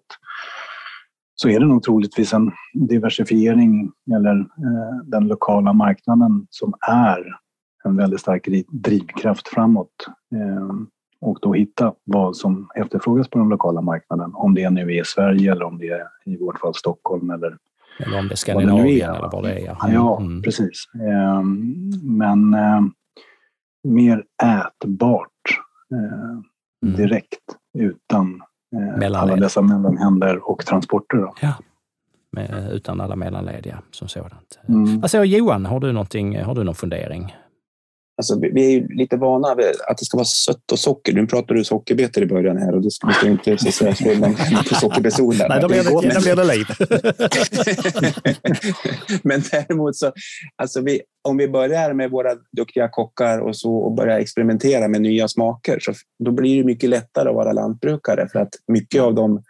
så 1.41 1.49
är 1.49 1.59
det 1.59 1.65
nog 1.65 1.83
troligtvis 1.83 2.33
en 2.33 2.51
diversifiering 2.73 3.91
eller 4.15 4.39
eh, 4.39 4.97
den 5.03 5.27
lokala 5.27 5.73
marknaden 5.73 6.47
som 6.49 6.73
är 6.87 7.23
en 7.83 7.97
väldigt 7.97 8.19
stark 8.19 8.47
drivkraft 8.69 9.47
framåt. 9.47 10.07
Eh, 10.35 10.75
och 11.21 11.37
då 11.41 11.53
hitta 11.53 11.93
vad 12.03 12.35
som 12.35 12.69
efterfrågas 12.75 13.29
på 13.29 13.39
den 13.39 13.49
lokala 13.49 13.81
marknaden. 13.81 14.31
Om 14.33 14.53
det 14.53 14.69
nu 14.69 14.95
är 14.95 15.03
Sverige 15.03 15.51
eller 15.51 15.65
om 15.65 15.77
det 15.77 15.89
är 15.89 16.07
i 16.25 16.37
vårt 16.37 16.59
fall 16.59 16.75
Stockholm 16.75 17.29
eller 17.29 17.57
eller 17.99 18.19
om 18.19 18.27
det 18.27 18.33
är 18.33 18.35
Skandinavien 18.35 19.09
eller 19.09 19.29
vad 19.31 19.43
det 19.43 19.53
är. 19.53 19.75
Ja, 19.93 20.19
mm. 20.21 20.41
precis. 20.41 20.85
Eh, 20.95 21.43
men 22.03 22.53
eh, 22.53 22.81
mer 23.83 24.23
ätbart 24.43 25.27
eh, 25.93 26.29
mm. 26.85 26.95
direkt 26.97 27.57
utan 27.77 28.41
eh, 28.75 29.21
alla 29.21 29.35
dessa 29.35 29.61
mellanhänder 29.61 30.49
och 30.49 30.65
transporter. 30.65 31.17
Då. 31.17 31.33
Ja. 31.41 31.53
Med, 32.31 32.69
utan 32.71 33.01
alla 33.01 33.15
mellanled, 33.15 33.65
ja, 33.65 33.75
som 33.91 34.07
sådant. 34.07 34.59
Mm. 34.67 35.07
Säger 35.07 35.25
Johan, 35.25 35.65
har 35.65 35.79
du, 35.79 35.93
har 36.43 36.55
du 36.55 36.63
någon 36.63 36.75
fundering? 36.75 37.35
Alltså, 38.21 38.39
vi 38.39 38.65
är 38.65 38.69
ju 38.69 38.87
lite 38.87 39.17
vana 39.17 39.55
vid 39.55 39.65
att 39.87 39.97
det 39.97 40.05
ska 40.05 40.17
vara 40.17 40.25
sött 40.25 40.71
och 40.71 40.79
socker. 40.79 41.13
Nu 41.13 41.27
pratade 41.27 41.59
du 41.59 41.63
sockerbetor 41.63 42.23
i 42.23 42.25
början 42.25 42.57
här 42.57 42.75
och 42.75 42.81
det 42.81 42.91
ska, 42.91 43.13
vi 43.23 43.29
inte 43.29 43.57
så 43.57 43.71
säga 43.71 43.91
på 44.69 44.75
sockerbetsodlare. 44.75 45.49
Nej, 45.49 45.61
då 45.61 45.67
blir 45.67 45.83
det, 45.83 45.89
då 45.89 46.21
blir 46.21 46.35
det 46.35 46.43
liv. 46.43 46.65
Men 49.23 49.41
däremot 49.51 49.95
så, 49.95 50.11
alltså 50.55 50.81
vi, 50.81 51.01
om 51.21 51.37
vi 51.37 51.47
börjar 51.47 51.93
med 51.93 52.11
våra 52.11 52.29
duktiga 52.57 52.89
kockar 52.89 53.39
och 53.39 53.55
så 53.55 53.75
och 53.75 53.91
börjar 53.91 54.19
experimentera 54.19 54.87
med 54.87 55.01
nya 55.01 55.27
smaker, 55.27 55.79
så 55.81 55.93
då 56.23 56.31
blir 56.31 56.57
det 56.57 56.63
mycket 56.63 56.89
lättare 56.89 57.29
att 57.29 57.35
vara 57.35 57.51
lantbrukare 57.51 58.27
för 58.31 58.39
att 58.39 58.53
mycket 58.67 59.01
av 59.01 59.15
de 59.15 59.43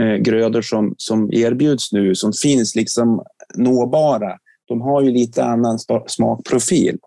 eh, 0.00 0.16
grödor 0.16 0.62
som, 0.62 0.94
som 0.96 1.32
erbjuds 1.32 1.92
nu, 1.92 2.14
som 2.14 2.32
finns 2.32 2.74
liksom 2.74 3.22
nåbara, 3.54 4.38
de 4.68 4.80
har 4.80 5.02
ju 5.02 5.10
lite 5.10 5.44
annan 5.44 5.78
smakprofil 6.06 6.98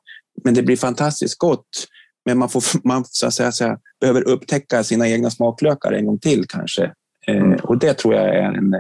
men 0.44 0.54
det 0.54 0.64
blir 0.64 0.78
fantastiskt 0.78 1.38
gott. 1.38 1.88
Men 2.26 2.38
man, 2.38 2.50
får, 2.50 2.64
man 2.88 3.06
så 3.08 3.28
att 3.28 3.34
säga, 3.34 3.52
så 3.52 3.66
här, 3.66 3.78
behöver 4.00 4.28
upptäcka 4.28 4.84
sina 4.84 5.10
egna 5.10 5.30
smaklökar 5.30 5.92
en 5.92 6.06
gång 6.06 6.20
till 6.20 6.46
kanske. 6.48 6.84
Eh, 7.28 7.36
mm. 7.36 7.60
och 7.64 7.80
det 7.80 7.94
tror 7.94 8.16
jag 8.16 8.36
är 8.36 8.54
en, 8.54 8.72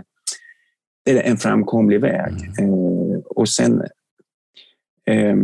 det 1.05 1.11
är 1.11 1.23
en 1.23 1.37
framkomlig 1.37 2.01
väg. 2.01 2.33
Mm. 2.59 2.73
Eh, 2.73 3.19
och 3.19 3.49
sen 3.49 3.81
eh, 5.05 5.35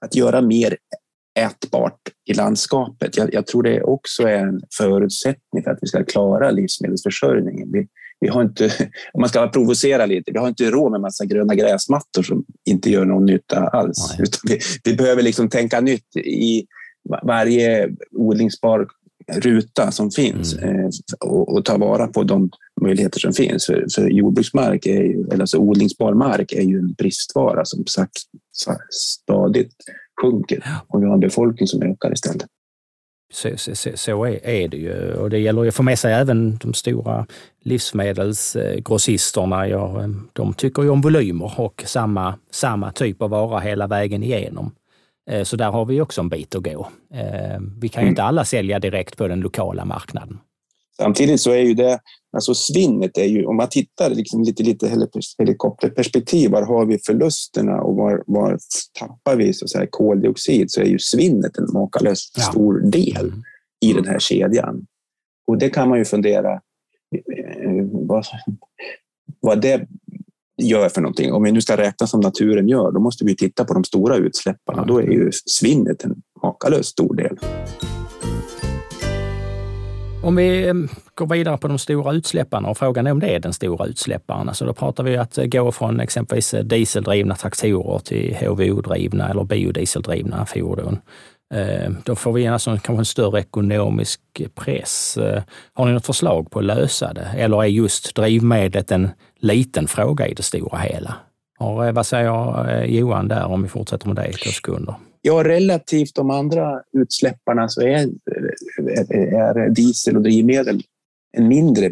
att 0.00 0.14
göra 0.14 0.40
mer 0.40 0.76
ätbart 1.38 2.00
i 2.24 2.34
landskapet. 2.34 3.16
Jag, 3.16 3.34
jag, 3.34 3.46
tror 3.46 3.62
det 3.62 3.82
också 3.82 4.22
är 4.22 4.38
en 4.38 4.62
förutsättning 4.78 5.62
för 5.64 5.70
att 5.70 5.78
vi 5.80 5.86
ska 5.86 6.04
klara 6.04 6.50
livsmedelsförsörjningen. 6.50 7.72
Vi, 7.72 7.88
vi 8.22 8.28
har 8.28 8.42
inte, 8.42 8.64
om 9.12 9.20
man 9.20 9.28
ska 9.28 9.48
provocera 9.48 10.06
lite, 10.06 10.32
vi 10.32 10.38
har 10.38 10.48
inte 10.48 10.70
råd 10.70 10.92
med 10.92 11.00
massa 11.00 11.24
gröna 11.24 11.54
gräsmattor 11.54 12.22
som 12.22 12.44
inte 12.64 12.90
gör 12.90 13.04
någon 13.04 13.26
nytta 13.26 13.68
alls. 13.68 14.14
Vi, 14.44 14.58
vi 14.84 14.94
behöver 14.96 15.22
liksom 15.22 15.48
tänka 15.48 15.80
nytt 15.80 16.16
i 16.16 16.66
varje 17.22 17.88
odlingsbar 18.10 18.86
ruta 19.32 19.90
som 19.90 20.10
finns 20.10 20.54
mm. 20.54 20.80
eh, 20.80 20.90
och, 21.20 21.56
och, 21.56 21.64
ta 21.64 21.76
vara 21.76 22.06
på 22.06 22.22
de 22.22 22.50
möjligheter 22.80 23.20
som 23.20 23.32
finns. 23.32 23.66
För, 23.66 23.86
för 23.94 24.08
jordbruksmark, 24.08 24.86
är 24.86 25.02
ju, 25.02 25.26
eller 25.32 25.40
alltså 25.40 25.58
odlingsbar 25.58 26.14
mark, 26.14 26.52
är 26.52 26.62
ju 26.62 26.78
en 26.78 26.92
bristvara 26.92 27.64
som 27.64 27.86
sagt, 27.86 28.12
stadigt 28.90 29.74
sjunker 30.22 30.64
och 30.88 31.02
vi 31.02 31.06
har 31.06 31.14
en 31.14 31.20
befolkning 31.20 31.66
som 31.66 31.82
ökar 31.82 32.12
istället. 32.12 32.46
Så, 33.32 33.56
så, 33.56 33.90
så 33.94 34.24
är, 34.24 34.46
är, 34.46 34.68
det 34.68 34.76
ju 34.76 35.14
och 35.14 35.30
det 35.30 35.38
gäller 35.38 35.62
ju 35.62 35.68
att 35.68 35.74
få 35.74 35.82
med 35.82 35.98
sig 35.98 36.14
även 36.14 36.56
de 36.56 36.74
stora 36.74 37.26
livsmedelsgrossisterna. 37.62 39.68
Ja, 39.68 40.08
de 40.32 40.54
tycker 40.54 40.82
ju 40.82 40.88
om 40.88 41.00
volymer 41.00 41.60
och 41.60 41.84
samma, 41.86 42.34
samma 42.50 42.92
typ 42.92 43.22
av 43.22 43.30
vara 43.30 43.60
hela 43.60 43.86
vägen 43.86 44.22
igenom. 44.22 44.74
Eh, 45.30 45.42
så 45.42 45.56
där 45.56 45.70
har 45.70 45.84
vi 45.84 46.00
också 46.00 46.20
en 46.20 46.28
bit 46.28 46.54
att 46.54 46.62
gå. 46.62 46.88
Eh, 47.14 47.60
vi 47.80 47.88
kan 47.88 48.02
ju 48.02 48.08
inte 48.08 48.22
alla 48.22 48.44
sälja 48.44 48.78
direkt 48.78 49.16
på 49.16 49.28
den 49.28 49.40
lokala 49.40 49.84
marknaden. 49.84 50.38
Samtidigt 50.96 51.40
så 51.40 51.50
är 51.50 51.62
ju 51.62 51.74
det, 51.74 51.98
alltså 52.32 52.54
svinnet 52.54 53.18
är 53.18 53.24
ju, 53.24 53.46
om 53.46 53.56
man 53.56 53.68
tittar 53.68 54.10
liksom 54.10 54.42
lite, 54.42 54.62
lite 54.62 55.06
helikopterperspektiv, 55.38 56.50
var 56.50 56.62
har 56.62 56.86
vi 56.86 56.98
förlusterna 56.98 57.80
och 57.80 57.96
var, 57.96 58.22
var 58.26 58.58
tappar 58.98 59.36
vi 59.36 59.52
så 59.52 59.68
säga, 59.68 59.86
koldioxid, 59.90 60.70
så 60.70 60.80
är 60.80 60.84
ju 60.84 60.98
svinnet 60.98 61.58
en 61.58 61.72
makalöst 61.72 62.34
ja. 62.36 62.42
stor 62.42 62.80
del 62.80 63.26
mm. 63.26 63.42
i 63.80 63.92
den 63.92 64.06
här 64.06 64.18
kedjan. 64.18 64.86
Och 65.46 65.58
det 65.58 65.70
kan 65.70 65.88
man 65.88 65.98
ju 65.98 66.04
fundera 66.04 66.52
eh, 66.52 67.84
vad, 67.92 68.24
vad 69.40 69.60
det 69.60 69.86
gör 70.62 70.88
för 70.88 71.00
någonting. 71.00 71.32
Om 71.32 71.42
vi 71.42 71.52
nu 71.52 71.60
ska 71.60 71.76
räkna 71.76 72.06
som 72.06 72.20
naturen 72.20 72.68
gör, 72.68 72.92
då 72.92 73.00
måste 73.00 73.24
vi 73.24 73.36
titta 73.36 73.64
på 73.64 73.74
de 73.74 73.84
stora 73.84 74.16
utsläpparna. 74.16 74.84
Då 74.84 74.98
är 74.98 75.10
ju 75.10 75.30
svinnet 75.32 76.04
en 76.04 76.22
makalöst 76.42 76.88
stor 76.88 77.14
del. 77.14 77.38
Om 80.24 80.36
vi 80.36 80.68
eh, 80.68 80.74
går 81.14 81.26
vidare 81.26 81.58
på 81.58 81.68
de 81.68 81.78
stora 81.78 82.12
utsläpparna 82.12 82.68
och 82.68 82.78
frågan 82.78 83.06
är 83.06 83.10
om 83.10 83.20
det 83.20 83.34
är 83.34 83.40
den 83.40 83.52
stora 83.52 83.86
utsläpparen. 83.86 84.48
Alltså 84.48 84.64
då 84.64 84.72
pratar 84.72 85.04
vi 85.04 85.16
att 85.16 85.38
eh, 85.38 85.46
gå 85.46 85.72
från 85.72 86.00
exempelvis 86.00 86.54
eh, 86.54 86.64
dieseldrivna 86.64 87.34
traktorer 87.34 87.98
till 87.98 88.36
HVO-drivna 88.36 89.30
eller 89.30 89.44
biodieseldrivna 89.44 90.46
fordon. 90.46 90.98
Då 92.04 92.14
får 92.14 92.32
vi 92.32 92.46
alltså 92.46 92.70
kanske 92.70 93.00
en 93.00 93.04
större 93.04 93.40
ekonomisk 93.40 94.20
press. 94.54 95.18
Har 95.72 95.86
ni 95.86 95.92
något 95.92 96.06
förslag 96.06 96.50
på 96.50 96.58
att 96.58 96.64
lösa 96.64 97.12
det? 97.12 97.28
Eller 97.36 97.62
är 97.62 97.66
just 97.66 98.14
drivmedlet 98.14 98.90
en 98.90 99.08
liten 99.40 99.88
fråga 99.88 100.26
i 100.26 100.34
det 100.34 100.42
stora 100.42 100.78
hela? 100.78 101.14
vad 101.92 102.06
säger 102.06 102.84
Johan 102.84 103.28
där 103.28 103.44
om 103.44 103.62
vi 103.62 103.68
fortsätter 103.68 104.06
med 104.06 104.16
det 104.16 104.26
i 104.26 104.32
två 104.32 104.50
sekunder? 104.50 104.94
Ja, 105.24 105.44
relativt 105.44 106.14
de 106.14 106.30
andra 106.30 106.80
utsläpparna 106.92 107.68
så 107.68 107.82
är, 107.82 108.08
är 108.92 109.70
diesel 109.70 110.16
och 110.16 110.22
drivmedel 110.22 110.82
en 111.32 111.48
mindre, 111.48 111.90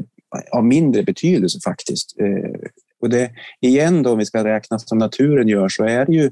av 0.53 0.65
mindre 0.65 1.03
betydelse 1.03 1.59
faktiskt. 1.65 2.21
Eh, 2.21 2.61
och 3.01 3.11
det, 3.11 3.31
igen 3.61 4.03
då, 4.03 4.13
om 4.13 4.19
vi 4.19 4.27
ska 4.27 4.45
räkna 4.45 4.79
som 4.79 4.99
naturen 4.99 5.49
gör, 5.49 5.69
så 5.69 5.85
är 5.85 6.07
det 6.07 6.13
ju 6.13 6.25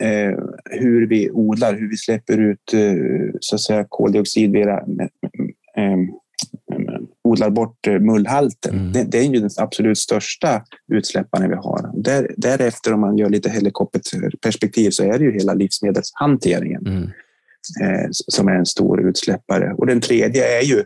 eh, 0.00 0.38
hur 0.64 1.06
vi 1.06 1.30
odlar, 1.30 1.74
hur 1.74 1.90
vi 1.90 1.96
släpper 1.96 2.38
ut 2.38 2.72
eh, 2.72 3.30
så 3.40 3.54
att 3.54 3.60
säga, 3.60 3.86
koldioxid 3.88 4.52
via 4.52 4.84
odlar 7.26 7.50
bort 7.50 7.86
eh, 7.86 7.98
mullhalten. 7.98 8.74
Mm. 8.74 8.92
Det, 8.92 9.04
det, 9.04 9.18
är 9.18 9.22
ju 9.22 9.40
den 9.40 9.50
absolut 9.56 9.98
största 9.98 10.62
utsläpparen 10.92 11.50
vi 11.50 11.56
har. 11.56 11.90
Där, 12.02 12.34
därefter, 12.36 12.92
om 12.92 13.00
man 13.00 13.18
gör 13.18 13.30
lite 13.30 13.50
helikopterperspektiv, 13.50 14.90
så 14.90 15.04
är 15.04 15.18
det 15.18 15.24
ju 15.24 15.32
hela 15.32 15.54
livsmedelshanteringen 15.54 16.86
mm. 16.86 17.10
Eh, 17.82 18.08
som 18.10 18.48
är 18.48 18.54
en 18.54 18.66
stor 18.66 19.08
utsläppare. 19.08 19.74
Och 19.74 19.86
den 19.86 20.00
tredje 20.00 20.58
är 20.58 20.62
ju 20.62 20.84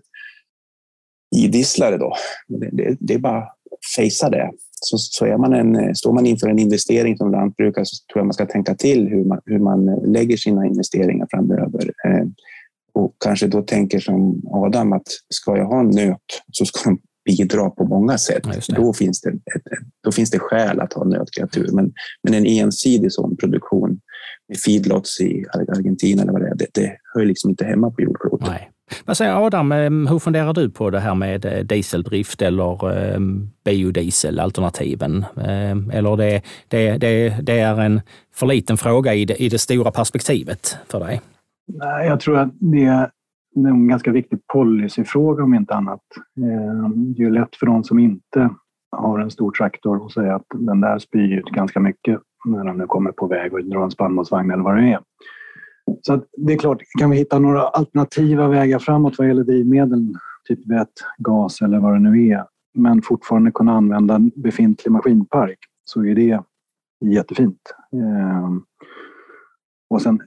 idisslare. 1.36 1.96
Då. 1.98 2.16
Det, 2.48 2.70
det, 2.72 2.96
det 3.00 3.14
är 3.14 3.18
bara 3.18 3.38
att 3.38 3.94
fejsa 3.96 4.30
det. 4.30 4.50
Så, 4.82 4.98
så 4.98 5.26
är 5.26 5.36
man 5.36 5.52
en, 5.52 5.94
står 5.94 6.12
man 6.12 6.26
inför 6.26 6.48
en 6.48 6.58
investering 6.58 7.16
som 7.16 7.30
lantbrukare 7.30 7.84
så 7.84 7.96
tror 8.12 8.20
jag 8.20 8.26
man 8.26 8.34
ska 8.34 8.46
tänka 8.46 8.74
till 8.74 9.08
hur 9.08 9.24
man, 9.24 9.40
hur 9.46 9.58
man 9.58 9.86
lägger 10.12 10.36
sina 10.36 10.66
investeringar 10.66 11.26
framöver. 11.30 11.92
Eh, 12.06 12.26
och 12.92 13.14
kanske 13.24 13.46
då 13.46 13.62
tänker 13.62 14.00
som 14.00 14.42
Adam 14.52 14.92
att 14.92 15.06
ska 15.28 15.56
jag 15.56 15.66
ha 15.66 15.80
en 15.80 15.90
nöt 15.90 16.42
så 16.52 16.64
ska 16.64 16.90
de 16.90 17.00
bidra 17.24 17.70
på 17.70 17.84
många 17.84 18.18
sätt. 18.18 18.42
Ja, 18.44 18.74
då, 18.76 18.92
finns 18.92 19.20
det 19.20 19.30
ett, 19.30 19.36
då 20.04 20.12
finns 20.12 20.30
det 20.30 20.38
skäl 20.38 20.80
att 20.80 20.92
ha 20.92 21.04
nötkreatur. 21.04 21.68
Men, 21.72 21.92
men 22.22 22.34
en 22.34 22.46
ensidig 22.46 23.12
sån 23.12 23.36
produktion 23.36 24.00
feedlots 24.56 25.20
i 25.20 25.44
Argentina 25.52 26.22
eller 26.22 26.32
vad 26.32 26.42
det 26.42 26.48
är, 26.48 26.54
det, 26.54 26.66
det 26.74 26.96
hör 27.14 27.24
liksom 27.24 27.50
inte 27.50 27.64
hemma 27.64 27.90
på 27.90 28.02
jordklotet. 28.02 28.48
Nej. 28.48 28.70
Vad 29.04 29.16
säger 29.16 29.46
Adam, 29.46 29.72
ehm, 29.72 30.06
hur 30.06 30.18
funderar 30.18 30.52
du 30.52 30.70
på 30.70 30.90
det 30.90 31.00
här 31.00 31.14
med 31.14 31.44
eh, 31.44 31.64
dieseldrift 31.64 32.42
eller 32.42 32.84
um, 33.16 33.50
biodieselalternativen? 33.64 35.24
Um, 35.34 35.90
eller 35.90 36.16
det, 36.16 36.42
det, 36.68 36.98
det, 36.98 37.36
det 37.42 37.58
är 37.58 37.80
en 37.80 38.00
för 38.34 38.46
liten 38.46 38.76
fråga 38.76 39.14
i 39.14 39.24
det, 39.24 39.42
i 39.42 39.48
det 39.48 39.58
stora 39.58 39.90
perspektivet 39.90 40.76
för 40.88 41.00
dig? 41.00 41.20
Nej, 41.72 42.06
jag 42.06 42.20
tror 42.20 42.38
att 42.38 42.50
det 42.60 43.10
en 43.56 43.88
ganska 43.88 44.12
viktig 44.12 44.38
policyfråga 44.52 45.44
om 45.44 45.54
inte 45.54 45.74
annat. 45.74 46.00
Det 47.16 47.22
är 47.22 47.30
lätt 47.30 47.56
för 47.56 47.66
de 47.66 47.84
som 47.84 47.98
inte 47.98 48.50
har 48.96 49.18
en 49.18 49.30
stor 49.30 49.50
traktor 49.50 50.06
att 50.06 50.12
säga 50.12 50.34
att 50.34 50.46
den 50.54 50.80
där 50.80 50.98
spyr 50.98 51.38
ut 51.38 51.44
ganska 51.44 51.80
mycket 51.80 52.20
när 52.44 52.64
de 52.64 52.78
nu 52.78 52.86
kommer 52.86 53.12
på 53.12 53.26
väg 53.26 53.52
och 53.52 53.64
drar 53.64 53.84
en 53.84 53.90
spannmålsvagn 53.90 54.50
eller 54.50 54.62
vad 54.62 54.76
det 54.76 54.92
är. 54.92 55.00
Så 56.02 56.22
det 56.36 56.52
är 56.52 56.58
klart, 56.58 56.82
kan 56.98 57.10
vi 57.10 57.16
hitta 57.16 57.38
några 57.38 57.62
alternativa 57.62 58.48
vägar 58.48 58.78
framåt 58.78 59.18
vad 59.18 59.28
gäller 59.28 59.44
drivmedel, 59.44 60.14
typ 60.48 60.70
vett, 60.70 60.92
gas 61.18 61.62
eller 61.62 61.78
vad 61.78 61.92
det 61.92 61.98
nu 61.98 62.28
är, 62.28 62.44
men 62.74 63.02
fortfarande 63.02 63.50
kunna 63.50 63.72
använda 63.72 64.20
befintlig 64.34 64.92
maskinpark 64.92 65.58
så 65.84 66.04
är 66.04 66.14
det 66.14 66.42
jättefint. 67.04 67.60
Ehm, 67.92 68.62
och 69.90 70.02
sen 70.02 70.20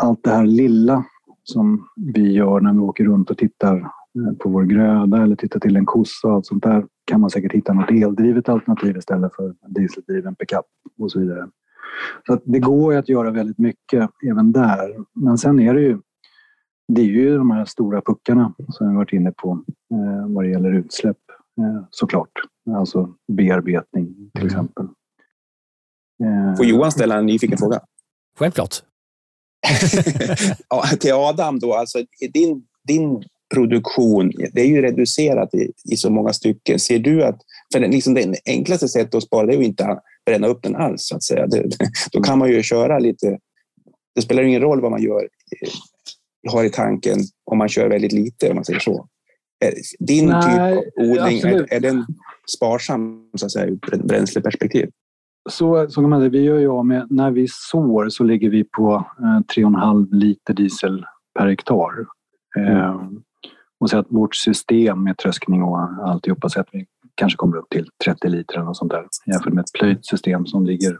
allt 0.00 0.24
det 0.24 0.30
här 0.30 0.46
lilla 0.46 1.04
som 1.42 1.88
vi 2.14 2.32
gör 2.32 2.60
när 2.60 2.72
vi 2.72 2.78
åker 2.78 3.04
runt 3.04 3.30
och 3.30 3.38
tittar 3.38 3.76
eh, 3.78 4.32
på 4.38 4.48
vår 4.48 4.64
gröda 4.64 5.22
eller 5.22 5.36
tittar 5.36 5.60
till 5.60 5.76
en 5.76 5.86
kossa 5.86 6.28
och 6.28 6.34
allt 6.34 6.46
sånt 6.46 6.62
där 6.62 6.86
kan 7.08 7.20
man 7.20 7.30
säkert 7.30 7.52
hitta 7.52 7.72
något 7.72 7.90
eldrivet 7.90 8.48
alternativ 8.48 8.96
istället 8.96 9.34
för 9.34 9.54
dieseldriven 9.66 10.34
pickup 10.34 10.66
och 10.98 11.12
så 11.12 11.20
vidare. 11.20 11.48
Så 12.26 12.40
det 12.44 12.58
går 12.58 12.94
att 12.94 13.08
göra 13.08 13.30
väldigt 13.30 13.58
mycket 13.58 14.10
även 14.30 14.52
där. 14.52 15.04
Men 15.14 15.38
sen 15.38 15.60
är 15.60 15.74
det 15.74 15.80
ju, 15.80 15.98
det 16.88 17.00
är 17.00 17.04
ju 17.04 17.38
de 17.38 17.50
här 17.50 17.64
stora 17.64 18.00
puckarna 18.00 18.54
som 18.68 18.90
vi 18.90 18.96
varit 18.96 19.12
inne 19.12 19.32
på 19.32 19.64
eh, 19.90 20.28
vad 20.28 20.44
det 20.44 20.50
gäller 20.50 20.72
utsläpp 20.72 21.16
eh, 21.60 21.84
såklart. 21.90 22.32
Alltså 22.76 23.14
bearbetning 23.32 24.30
till 24.34 24.42
mm. 24.42 24.46
exempel. 24.46 24.86
Eh, 26.24 26.56
Får 26.56 26.66
Johan 26.66 26.92
ställa 26.92 27.18
en 27.18 27.26
nyfiken 27.26 27.58
fråga? 27.58 27.80
Självklart. 28.38 28.74
ja, 30.68 30.82
till 31.00 31.12
Adam 31.12 31.58
då, 31.58 31.74
alltså 31.74 31.98
din, 32.32 32.66
din 32.84 33.22
produktion, 33.54 34.32
det 34.52 34.60
är 34.60 34.66
ju 34.66 34.82
reducerat 34.82 35.54
i, 35.54 35.72
i 35.92 35.96
så 35.96 36.10
många 36.10 36.32
stycken. 36.32 36.78
Ser 36.78 36.98
du 36.98 37.24
att, 37.24 37.40
för 37.72 37.80
liksom 37.80 38.14
det 38.14 38.34
enklaste 38.46 38.88
sättet 38.88 39.14
att 39.14 39.22
spara 39.22 39.46
det 39.46 39.54
är 39.54 39.58
ju 39.58 39.64
inte 39.64 39.86
att 39.86 40.02
bränna 40.26 40.46
upp 40.46 40.62
den 40.62 40.76
alls, 40.76 41.06
så 41.06 41.16
att 41.16 41.22
säga. 41.22 41.46
Det, 41.46 41.70
då 42.12 42.22
kan 42.22 42.38
man 42.38 42.48
ju 42.48 42.62
köra 42.62 42.98
lite, 42.98 43.38
det 44.14 44.22
spelar 44.22 44.42
ingen 44.42 44.62
roll 44.62 44.80
vad 44.80 44.90
man 44.90 45.02
gör, 45.02 45.28
har 46.48 46.64
i 46.64 46.70
tanken 46.70 47.18
om 47.44 47.58
man 47.58 47.68
kör 47.68 47.88
väldigt 47.88 48.12
lite, 48.12 48.50
om 48.50 48.54
man 48.54 48.64
säger 48.64 48.80
så. 48.80 49.08
Din 49.98 50.26
Nej, 50.26 50.42
typ 50.42 50.98
av 50.98 51.04
odling, 51.04 51.38
är, 51.38 51.74
är 51.74 51.80
den 51.80 52.06
sparsam 52.56 53.30
så 53.34 53.46
att 53.46 53.52
säga, 53.52 53.66
ur 53.66 54.02
bränsleperspektiv? 54.02 54.90
Så, 55.50 55.90
så 55.90 56.00
kan 56.00 56.10
man 56.10 56.20
säga, 56.20 56.30
vi 56.30 56.42
gör 56.42 56.58
ju 56.58 56.68
av 56.68 56.86
med, 56.86 57.06
när 57.10 57.30
vi 57.30 57.46
sår 57.50 58.08
så 58.08 58.24
ligger 58.24 58.50
vi 58.50 58.64
på 58.64 59.06
eh, 59.18 59.62
3,5 59.62 60.14
liter 60.14 60.54
diesel 60.54 61.04
per 61.38 61.46
hektar. 61.46 62.06
Mm. 62.56 63.22
Och 63.80 63.90
så 63.90 63.98
att 63.98 64.06
vårt 64.08 64.34
system 64.34 65.04
med 65.04 65.18
tröskning 65.18 65.62
och 65.62 65.78
alltihopa 65.80 66.48
så 66.48 66.60
att 66.60 66.68
vi 66.72 66.86
kanske 67.14 67.36
kommer 67.36 67.56
upp 67.56 67.68
till 67.70 67.88
30 68.04 68.28
liter 68.28 68.54
eller 68.54 68.64
något 68.64 68.76
sånt 68.76 68.90
där 68.90 69.06
jämfört 69.26 69.52
med 69.52 69.62
ett 69.62 69.72
plöjt 69.72 70.06
system 70.06 70.46
som 70.46 70.66
ligger 70.66 70.98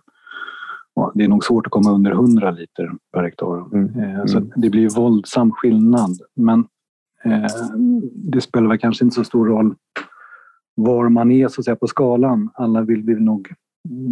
det 1.14 1.24
är 1.24 1.28
nog 1.28 1.44
svårt 1.44 1.66
att 1.66 1.72
komma 1.72 1.92
under 1.92 2.10
100 2.10 2.50
liter 2.50 2.92
per 3.12 3.22
hektar. 3.22 3.74
Mm. 3.74 4.00
Eh, 4.00 4.24
så 4.26 4.38
mm. 4.38 4.50
det 4.56 4.70
blir 4.70 4.90
våldsam 4.90 5.52
skillnad. 5.52 6.10
Men 6.36 6.64
eh, 7.24 7.46
det 8.14 8.40
spelar 8.40 8.68
väl 8.68 8.78
kanske 8.78 9.04
inte 9.04 9.14
så 9.14 9.24
stor 9.24 9.46
roll 9.46 9.74
var 10.74 11.08
man 11.08 11.30
är 11.30 11.48
så 11.48 11.60
att 11.60 11.64
säga, 11.64 11.76
på 11.76 11.86
skalan. 11.86 12.50
Alla 12.54 12.80
vill 12.80 13.02
vi 13.02 13.14
nog 13.14 13.48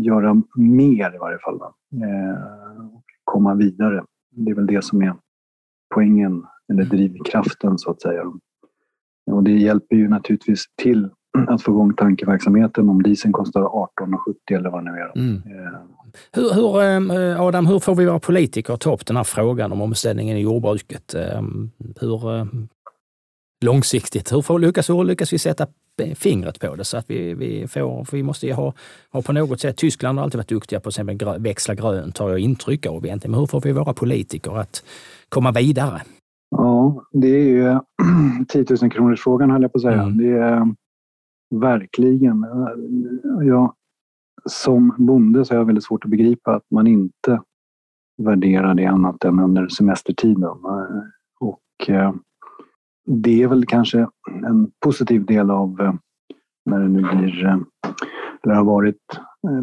göra 0.05 0.43
mer 0.57 1.15
i 1.15 1.19
varje 1.19 1.39
fall. 1.39 1.61
Eh, 2.03 2.85
och 2.95 3.05
komma 3.25 3.55
vidare. 3.55 4.05
Det 4.31 4.51
är 4.51 4.55
väl 4.55 4.67
det 4.67 4.85
som 4.85 5.03
är 5.03 5.15
poängen, 5.95 6.45
eller 6.73 6.85
drivkraften 6.85 7.79
så 7.79 7.91
att 7.91 8.03
säga. 8.03 8.23
Och 9.37 9.43
det 9.43 9.53
hjälper 9.53 9.97
ju 9.97 10.09
naturligtvis 10.09 10.65
till 10.83 11.09
att 11.49 11.63
få 11.63 11.71
igång 11.71 11.95
tankeverksamheten 11.95 12.89
om 12.89 13.03
dieseln 13.03 13.33
kostar 13.33 13.61
18,70 13.61 14.57
eller 14.59 14.71
vad 14.71 14.85
det 14.85 14.93
nu 14.93 14.99
är. 14.99 15.19
Mm. 15.19 15.35
Eh. 15.35 15.81
Hur, 16.33 16.55
hur, 16.55 16.83
eh, 17.13 17.41
Adam, 17.41 17.67
hur 17.67 17.79
får 17.79 17.95
vi 17.95 18.07
våra 18.07 18.19
politiker 18.19 18.77
ta 18.77 18.95
upp 18.95 19.07
den 19.07 19.17
här 19.17 19.25
frågan 19.25 19.73
om 19.73 19.83
omställningen 19.83 20.37
i 20.37 20.41
jordbruket? 20.41 21.15
Eh, 21.15 21.43
hur 22.01 22.49
långsiktigt, 23.65 24.33
hur, 24.33 24.43
får, 24.43 24.59
lyckas, 24.59 24.91
hur 24.91 25.05
lyckas 25.05 25.33
vi 25.33 25.39
sätta 25.39 25.67
fingret 26.15 26.61
på 26.61 26.75
det 26.75 26.85
så 26.85 26.97
att 26.97 27.11
vi, 27.11 27.35
vi 27.35 27.69
får, 27.69 28.07
vi 28.13 28.23
måste 28.23 28.47
ju 28.47 28.53
ha, 28.53 28.73
ha 29.13 29.23
på 29.23 29.33
något 29.33 29.61
sätt, 29.61 29.77
Tyskland 29.77 30.19
har 30.19 30.25
alltid 30.25 30.39
varit 30.39 30.49
duktiga 30.49 30.81
på 30.81 30.89
att 30.89 31.41
växla 31.41 31.75
grönt, 31.75 32.15
tar 32.15 32.31
jag 32.31 32.39
intryck 32.39 32.87
av 32.87 33.07
egentligen, 33.07 33.31
men 33.31 33.41
hur 33.41 33.47
får 33.47 33.61
vi 33.61 33.73
våra 33.73 33.95
politiker 33.95 34.59
att 34.59 34.85
komma 35.29 35.53
vidare? 35.53 36.03
Ja, 36.51 37.05
det 37.13 37.29
är 37.29 37.45
ju 37.45 37.81
10 38.49 38.65
000 38.83 38.91
kronors 38.91 39.23
frågan 39.23 39.51
höll 39.51 39.63
jag 39.63 39.73
på 39.73 39.77
att 39.77 39.83
säga. 39.83 40.03
Mm. 40.03 40.19
Det 40.19 40.31
är 40.31 40.75
verkligen. 41.51 42.47
Ja, 43.43 43.75
som 44.45 44.95
bonde 44.99 45.45
så 45.45 45.55
är 45.55 45.59
jag 45.59 45.65
väldigt 45.65 45.85
svårt 45.85 46.05
att 46.05 46.11
begripa 46.11 46.55
att 46.55 46.65
man 46.71 46.87
inte 46.87 47.41
värderar 48.23 48.75
det 48.75 48.87
annat 48.87 49.25
än 49.25 49.41
under 49.41 49.69
semestertiden. 49.69 50.59
Och 51.41 51.89
eh, 51.89 52.15
det 53.07 53.43
är 53.43 53.49
väl 53.49 53.67
kanske 53.67 54.09
en 54.47 54.71
positiv 54.81 55.25
del 55.25 55.51
av 55.51 55.81
eh, 55.81 55.95
när 56.65 56.81
det 56.81 56.89
nu 56.89 57.03
blir, 57.03 57.47
eh, 57.47 57.59
eller 58.45 58.55
har 58.55 58.65
varit 58.65 59.21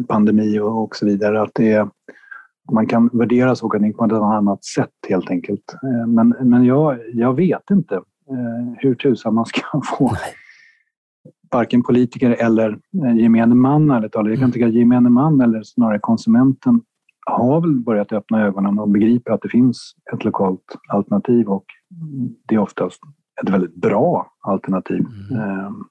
pandemi 0.08 0.58
och 0.60 0.96
så 0.96 1.06
vidare, 1.06 1.42
att 1.42 1.50
det 1.54 1.72
är 1.72 1.88
man 2.72 2.86
kan 2.86 3.10
värdera 3.12 3.56
saker 3.56 3.78
och 3.78 3.82
ting 3.82 3.94
på 3.94 4.04
ett 4.04 4.12
annat 4.12 4.64
sätt 4.64 4.93
helt 5.06 5.30
enkelt. 5.30 5.74
Eh, 5.82 6.06
men, 6.06 6.28
men 6.40 6.64
jag, 6.64 6.98
jag 7.12 7.34
vet 7.34 7.70
inte 7.70 7.94
eh, 7.94 8.74
hur 8.78 8.94
tusan 8.94 9.34
man 9.34 9.46
ska 9.46 9.60
få 9.98 10.16
varken 11.52 11.82
politiker 11.82 12.30
eller 12.30 12.78
eh, 13.04 13.16
gemene 13.16 13.54
man, 13.54 13.90
eller 13.90 14.08
talat. 14.08 14.30
Jag 14.30 14.38
kan 14.38 14.44
mm. 14.44 14.52
tycka 14.52 14.66
att 14.66 14.74
gemene 14.74 15.10
man, 15.10 15.40
eller 15.40 15.62
snarare 15.62 15.98
konsumenten, 15.98 16.80
har 17.26 17.60
väl 17.60 17.80
börjat 17.80 18.12
öppna 18.12 18.42
ögonen 18.42 18.78
och 18.78 18.88
begriper 18.88 19.32
att 19.32 19.42
det 19.42 19.48
finns 19.48 19.94
ett 20.14 20.24
lokalt 20.24 20.76
alternativ 20.88 21.48
och 21.48 21.64
det 22.48 22.54
är 22.54 22.58
oftast 22.58 23.00
ett 23.42 23.50
väldigt 23.50 23.74
bra 23.74 24.32
alternativ. 24.40 25.06
Mm. 25.30 25.84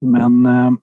Men 0.00 0.78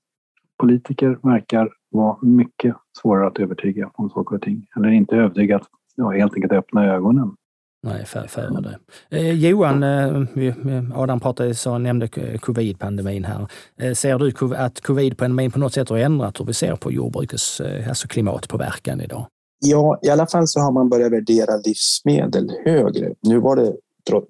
politiker 0.57 1.19
verkar 1.23 1.69
vara 1.91 2.17
mycket 2.21 2.75
svårare 3.01 3.27
att 3.27 3.39
övertyga 3.39 3.91
om 3.93 4.09
saker 4.09 4.35
och 4.35 4.41
ting. 4.41 4.67
Eller 4.75 4.89
inte 4.89 5.15
övertyga, 5.15 5.61
ja, 5.95 6.09
helt 6.09 6.35
enkelt 6.35 6.53
öppna 6.53 6.85
ögonen. 6.85 7.35
Nej, 7.83 8.05
för, 8.05 8.27
för 8.27 8.61
det. 8.61 8.77
Eh, 9.17 9.31
Johan, 9.31 9.83
eh, 9.83 10.99
Adam 10.99 11.19
pratade, 11.19 11.55
så 11.55 11.77
nämnde 11.77 12.07
covid-pandemin 12.37 13.25
här. 13.25 13.47
Eh, 13.77 13.93
ser 13.93 14.19
du 14.19 14.55
att 14.55 14.81
covid-pandemin 14.81 15.51
på 15.51 15.59
något 15.59 15.73
sätt 15.73 15.89
har 15.89 15.97
ändrat 15.97 16.39
hur 16.39 16.45
vi 16.45 16.53
ser 16.53 16.75
på 16.75 16.91
jordbrukets 16.91 17.59
eh, 17.61 17.89
alltså 17.89 18.07
klimatpåverkan 18.07 19.01
idag? 19.01 19.27
Ja, 19.65 19.99
i 20.03 20.09
alla 20.09 20.27
fall 20.27 20.47
så 20.47 20.59
har 20.59 20.71
man 20.71 20.89
börjat 20.89 21.11
värdera 21.11 21.57
livsmedel 21.65 22.51
högre. 22.65 23.13
Nu 23.21 23.39
var 23.39 23.55
det, 23.55 23.73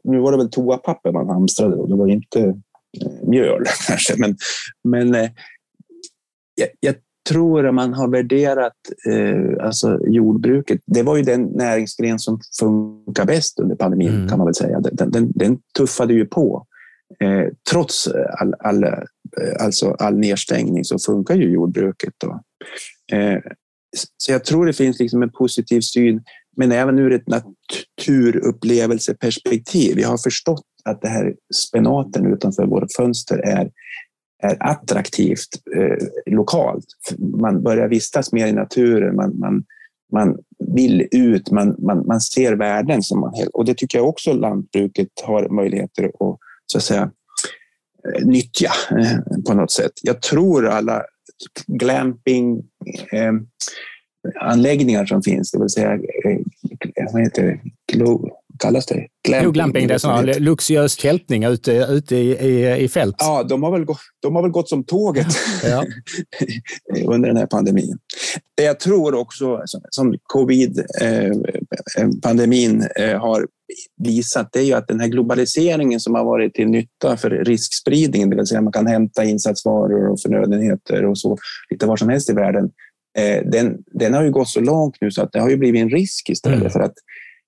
nu 0.04 0.20
var 0.20 0.32
det 0.32 0.38
väl 0.38 0.50
toapapper 0.50 1.12
man 1.12 1.30
hamstrade 1.30 1.76
och 1.76 1.90
det 1.90 1.96
var 1.96 2.08
inte 2.08 2.42
eh, 2.42 3.28
mjöl 3.28 3.64
kanske. 3.88 4.14
Men, 4.18 4.38
men 4.84 5.16
eh, 5.16 5.30
jag, 6.56 6.70
jag 6.80 6.96
tror 7.30 7.68
att 7.68 7.74
man 7.74 7.94
har 7.94 8.08
värderat 8.08 8.74
eh, 9.10 9.66
alltså 9.66 10.00
jordbruket. 10.08 10.82
Det 10.86 11.04
var 11.04 11.18
ju 11.18 11.24
den 11.24 11.44
näringsgren 11.44 12.20
som 12.20 12.40
funkar 12.60 13.26
bäst 13.26 13.60
under 13.60 13.76
pandemin 13.76 14.16
mm. 14.16 14.30
kan 14.30 14.38
man 14.38 14.48
väl 14.48 14.56
säga. 14.56 14.80
Den, 14.80 15.12
den, 15.12 15.32
den 15.36 15.60
tuffade 15.78 16.14
ju 16.14 16.26
på. 16.26 16.68
Eh, 17.20 17.46
trots 17.72 18.08
all, 18.40 18.54
all, 18.60 18.84
eh, 18.84 19.00
alltså 19.60 19.92
all 19.92 20.18
nedstängning 20.18 20.84
så 20.84 21.00
funkar 21.00 21.36
ju 21.36 21.50
jordbruket. 21.50 22.14
Då. 22.18 22.42
Eh, 23.18 23.40
så 24.18 24.32
jag 24.32 24.46
tror 24.46 24.66
det 24.66 24.74
finns 24.74 25.00
liksom 25.00 25.24
en 25.24 25.32
positiv 25.32 25.82
syn, 25.82 26.24
men 26.58 26.72
även 26.72 27.00
ur 27.00 27.14
ett 27.14 27.28
naturupplevelseperspektiv. 27.28 29.96
Vi 29.96 30.04
har 30.04 30.18
förstått 30.18 30.66
att 30.86 31.02
det 31.02 31.08
här 31.08 31.34
spenaten 31.68 32.34
utanför 32.34 32.66
vårt 32.66 32.92
fönster 32.98 33.38
är 33.38 33.72
är 34.44 34.58
attraktivt 34.60 35.48
eh, 35.76 36.08
lokalt. 36.26 36.86
Man 37.18 37.64
börjar 37.64 37.88
vistas 37.88 38.32
mer 38.32 38.48
i 38.48 38.54
naturen, 38.54 39.16
man, 39.16 39.40
man, 39.40 39.64
man 40.12 40.38
vill 40.76 41.08
ut, 41.12 41.52
man, 41.52 41.76
man, 41.80 42.08
man 42.08 42.22
ser 42.22 42.54
värden. 42.54 43.04
Som 43.04 43.20
man, 43.20 43.34
och 43.54 43.66
det 43.66 43.78
tycker 43.78 43.98
jag 43.98 44.10
också 44.10 44.34
lantbruket 44.34 45.08
har 45.24 45.50
möjligheter 45.50 46.06
att, 46.06 46.38
så 46.66 46.78
att 46.78 46.84
säga, 46.84 47.12
eh, 48.08 48.26
nyttja 48.26 48.72
eh, 49.00 49.42
på 49.48 49.54
något 49.54 49.72
sätt. 49.72 49.92
Jag 50.04 50.22
tror 50.22 50.68
alla 50.68 51.04
glamping 51.68 52.58
eh, 53.12 53.34
anläggningar 54.40 55.06
som 55.06 55.22
finns, 55.22 55.52
det 55.52 55.60
vill 55.60 55.70
säga, 55.70 55.94
eh, 55.94 56.40
vad 57.14 57.22
heter 57.22 57.44
det, 57.44 57.60
kallas 58.60 58.86
det? 58.86 59.08
Plogglamping, 59.28 59.88
det 59.88 59.94
är 59.94 59.98
sån 59.98 60.26
luxuös 60.26 60.98
tältning 60.98 61.44
ute, 61.44 61.88
ute 61.90 62.16
i, 62.16 62.32
i, 62.32 62.84
i 62.84 62.88
fält. 62.88 63.16
Ja, 63.20 63.44
de 63.44 63.64
har 63.64 63.72
väl, 63.72 63.86
gått, 63.86 64.00
de 64.22 64.36
har 64.36 64.42
väl 64.42 64.52
gått 64.52 64.70
som 64.70 64.84
tåget 64.84 65.28
ja. 65.64 65.86
under 67.06 67.28
den 67.28 67.38
här 67.38 67.46
pandemin. 67.46 67.98
Det 68.58 68.64
jag 68.64 68.80
tror 68.80 69.16
också 69.16 69.62
som 69.90 70.16
covid-pandemin 70.34 72.88
eh, 72.96 73.10
eh, 73.10 73.20
har 73.20 73.48
visat 74.04 74.50
det 74.52 74.60
är 74.60 74.64
ju 74.64 74.74
att 74.74 74.88
den 74.88 75.00
här 75.00 75.08
globaliseringen 75.08 76.00
som 76.00 76.16
har 76.16 76.24
varit 76.24 76.54
till 76.54 76.68
nytta 76.68 77.18
för 77.18 77.30
riskspridningen, 77.30 78.30
det 78.30 78.36
vill 78.36 78.48
säga 78.48 78.62
man 78.62 78.74
kan 78.74 78.88
hämta 78.88 79.24
insatsvaror 79.24 80.08
och 80.08 80.22
förnödenheter 80.22 81.06
och 81.06 81.18
så 81.18 81.38
lite 81.70 81.86
var 81.86 81.98
som 81.98 82.10
helst 82.10 82.30
i 82.30 82.34
världen, 82.34 82.72
eh, 83.18 83.44
den, 83.46 83.78
den 84.00 84.14
har 84.14 84.24
ju 84.24 84.32
gått 84.32 84.50
så 84.50 84.60
långt 84.60 84.96
nu 85.02 85.12
så 85.12 85.22
att 85.22 85.32
det 85.32 85.40
har 85.40 85.50
ju 85.50 85.58
blivit 85.58 85.82
en 85.82 85.90
risk 85.90 86.30
istället 86.30 86.60
mm. 86.60 86.72
för 86.72 86.80
att 86.80 86.94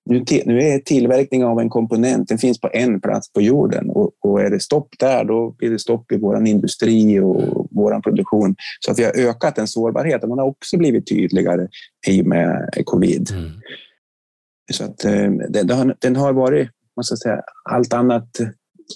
nu, 0.05 0.23
nu 0.45 0.59
är 0.59 0.79
tillverkning 0.79 1.45
av 1.45 1.59
en 1.59 1.69
komponent, 1.69 2.27
den 2.27 2.37
finns 2.37 2.61
på 2.61 2.69
en 2.73 3.01
plats 3.01 3.33
på 3.33 3.41
jorden 3.41 3.89
och, 3.89 4.11
och 4.19 4.41
är 4.41 4.49
det 4.49 4.59
stopp 4.59 4.89
där, 4.99 5.25
då 5.25 5.55
blir 5.57 5.69
det 5.69 5.79
stopp 5.79 6.11
i 6.11 6.17
vår 6.17 6.47
industri 6.47 7.19
och 7.19 7.67
vår 7.71 8.01
produktion. 8.01 8.55
Så 8.79 8.91
att 8.91 8.99
vi 8.99 9.03
har 9.03 9.11
ökat 9.29 9.57
en 9.57 9.67
sårbarhet 9.67 10.23
och 10.23 10.29
man 10.29 10.39
har 10.39 10.45
också 10.45 10.77
blivit 10.77 11.07
tydligare 11.07 11.67
i 12.07 12.21
och 12.21 12.25
med 12.25 12.69
covid. 12.85 13.31
Mm. 13.31 13.51
Så 14.73 14.83
att, 14.83 15.05
eh, 15.05 15.31
den, 15.49 15.69
har, 15.69 15.95
den 15.99 16.15
har 16.15 16.33
varit, 16.33 16.69
måste 16.97 17.17
säga, 17.17 17.41
allt 17.69 17.93
annat 17.93 18.29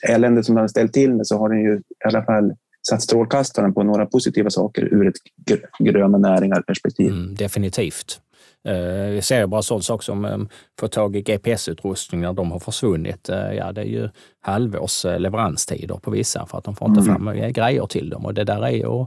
elände 0.10 0.44
som 0.44 0.56
den 0.56 0.62
har 0.62 0.68
ställt 0.68 0.94
till 0.94 1.14
med 1.14 1.28
så 1.28 1.38
har 1.38 1.50
den 1.50 1.62
ju 1.62 1.78
i 1.78 2.08
alla 2.08 2.24
fall 2.24 2.54
satt 2.90 3.02
strålkastaren 3.02 3.74
på 3.74 3.84
några 3.84 4.06
positiva 4.06 4.50
saker 4.50 4.94
ur 4.94 5.08
ett 5.08 5.16
gröna 5.80 6.18
näringar-perspektiv. 6.18 7.12
Mm, 7.12 7.36
definitivt. 7.36 8.22
Vi 8.64 9.16
eh, 9.16 9.22
ser 9.22 9.48
bara 9.48 9.62
sån 9.62 9.84
sak 9.84 10.04
som 10.04 10.26
att 10.26 10.42
få 10.80 10.88
tag 10.88 11.16
i 11.16 11.22
GPS-utrustning 11.22 12.22
när 12.22 12.34
de 12.34 12.52
har 12.52 12.60
försvunnit. 12.60 13.30
Eh, 13.30 13.54
ja, 13.54 13.72
det 13.72 13.82
är 13.82 13.86
ju 13.86 14.10
halvårs 14.42 15.04
leveranstider 15.04 15.96
på 15.96 16.12
vissa 16.12 16.46
för 16.46 16.58
att 16.58 16.64
de 16.64 16.76
får 16.76 16.90
inte 16.90 17.02
mm. 17.02 17.16
fram 17.16 17.54
grejer 17.54 17.86
till 17.86 18.10
dem 18.10 18.26
och 18.26 18.34
det 18.34 18.44
där 18.44 18.66
är 18.66 18.70
ju, 18.70 19.06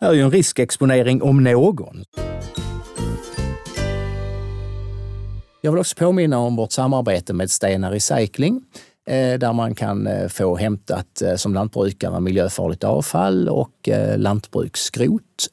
är 0.00 0.12
ju 0.12 0.20
en 0.20 0.30
riskexponering 0.30 1.22
om 1.22 1.44
någon. 1.44 2.04
Jag 5.60 5.72
vill 5.72 5.80
också 5.80 5.96
påminna 5.96 6.38
om 6.38 6.56
vårt 6.56 6.72
samarbete 6.72 7.32
med 7.32 7.50
Stena 7.50 7.90
Recycling 7.90 8.62
där 9.38 9.52
man 9.52 9.74
kan 9.74 10.08
få 10.28 10.56
hämtat 10.56 11.22
som 11.36 11.54
lantbrukare 11.54 12.20
miljöfarligt 12.20 12.84
avfall 12.84 13.48
och 13.48 13.88
lantbruksskrot. 14.16 15.48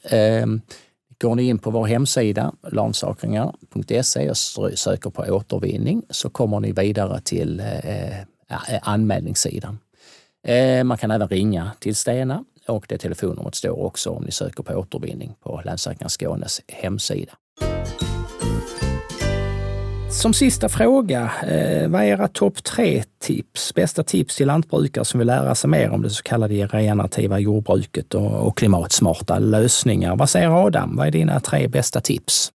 Går 1.18 1.34
ni 1.34 1.42
in 1.42 1.58
på 1.58 1.70
vår 1.70 1.86
hemsida 1.86 2.52
lansakringar.se 2.72 4.30
och 4.30 4.78
söker 4.78 5.10
på 5.10 5.22
återvinning 5.22 6.02
så 6.10 6.30
kommer 6.30 6.60
ni 6.60 6.72
vidare 6.72 7.20
till 7.20 7.60
eh, 7.60 8.20
eh, 8.20 8.24
anmälningssidan. 8.82 9.78
Eh, 10.46 10.84
man 10.84 10.98
kan 10.98 11.10
även 11.10 11.28
ringa 11.28 11.70
till 11.78 11.96
Stena 11.96 12.44
och 12.68 12.86
det 12.88 12.98
telefonnumret 12.98 13.54
står 13.54 13.82
också 13.82 14.10
om 14.10 14.24
ni 14.24 14.32
söker 14.32 14.62
på 14.62 14.74
återvinning 14.74 15.34
på 15.42 15.62
Länsförsäkringar 15.64 16.08
Skånes 16.08 16.60
hemsida. 16.68 17.32
Som 20.22 20.32
sista 20.32 20.68
fråga, 20.68 21.22
eh, 21.22 21.90
vad 21.90 22.00
är 22.02 22.06
era 22.06 22.28
topp 22.28 22.64
tre 22.64 23.02
tips, 23.18 23.74
bästa 23.74 24.02
tips 24.02 24.36
till 24.36 24.46
lantbrukare 24.46 25.04
som 25.04 25.18
vill 25.18 25.26
lära 25.26 25.54
sig 25.54 25.70
mer 25.70 25.90
om 25.90 26.02
det 26.02 26.10
så 26.10 26.22
kallade 26.22 26.54
regenerativa 26.54 27.38
jordbruket 27.38 28.14
och, 28.14 28.46
och 28.46 28.56
klimatsmarta 28.56 29.38
lösningar? 29.38 30.16
Vad 30.16 30.30
säger 30.30 30.66
Adam? 30.66 30.96
Vad 30.96 31.06
är 31.06 31.10
dina 31.10 31.40
tre 31.40 31.68
bästa 31.68 32.00
tips? 32.00 32.52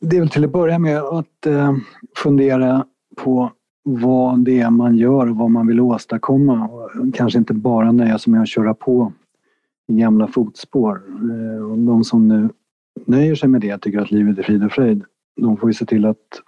Det 0.00 0.16
är 0.16 0.20
väl 0.20 0.28
till 0.28 0.44
att 0.44 0.52
börja 0.52 0.78
med 0.78 0.98
att 0.98 1.46
eh, 1.46 1.74
fundera 2.16 2.86
på 3.16 3.52
vad 3.84 4.44
det 4.44 4.60
är 4.60 4.70
man 4.70 4.96
gör 4.96 5.30
och 5.30 5.36
vad 5.36 5.50
man 5.50 5.66
vill 5.66 5.80
åstadkomma. 5.80 6.68
Kanske 7.14 7.38
inte 7.38 7.54
bara 7.54 7.92
nöja 7.92 8.18
sig 8.18 8.32
med 8.32 8.42
att 8.42 8.48
köra 8.48 8.74
på 8.74 9.12
i 9.88 9.94
gamla 9.94 10.26
fotspår. 10.26 11.02
Eh, 11.06 11.64
och 11.70 11.78
de 11.78 12.04
som 12.04 12.28
nu 12.28 12.48
nöjer 13.06 13.34
sig 13.34 13.48
med 13.48 13.60
det, 13.60 13.78
tycker 13.78 14.00
att 14.00 14.10
livet 14.10 14.38
är 14.38 14.42
frid 14.42 14.64
och 14.64 14.72
fröjd, 14.72 15.04
de 15.36 15.56
får 15.56 15.70
ju 15.70 15.74
se 15.74 15.86
till 15.86 16.04
att 16.04 16.42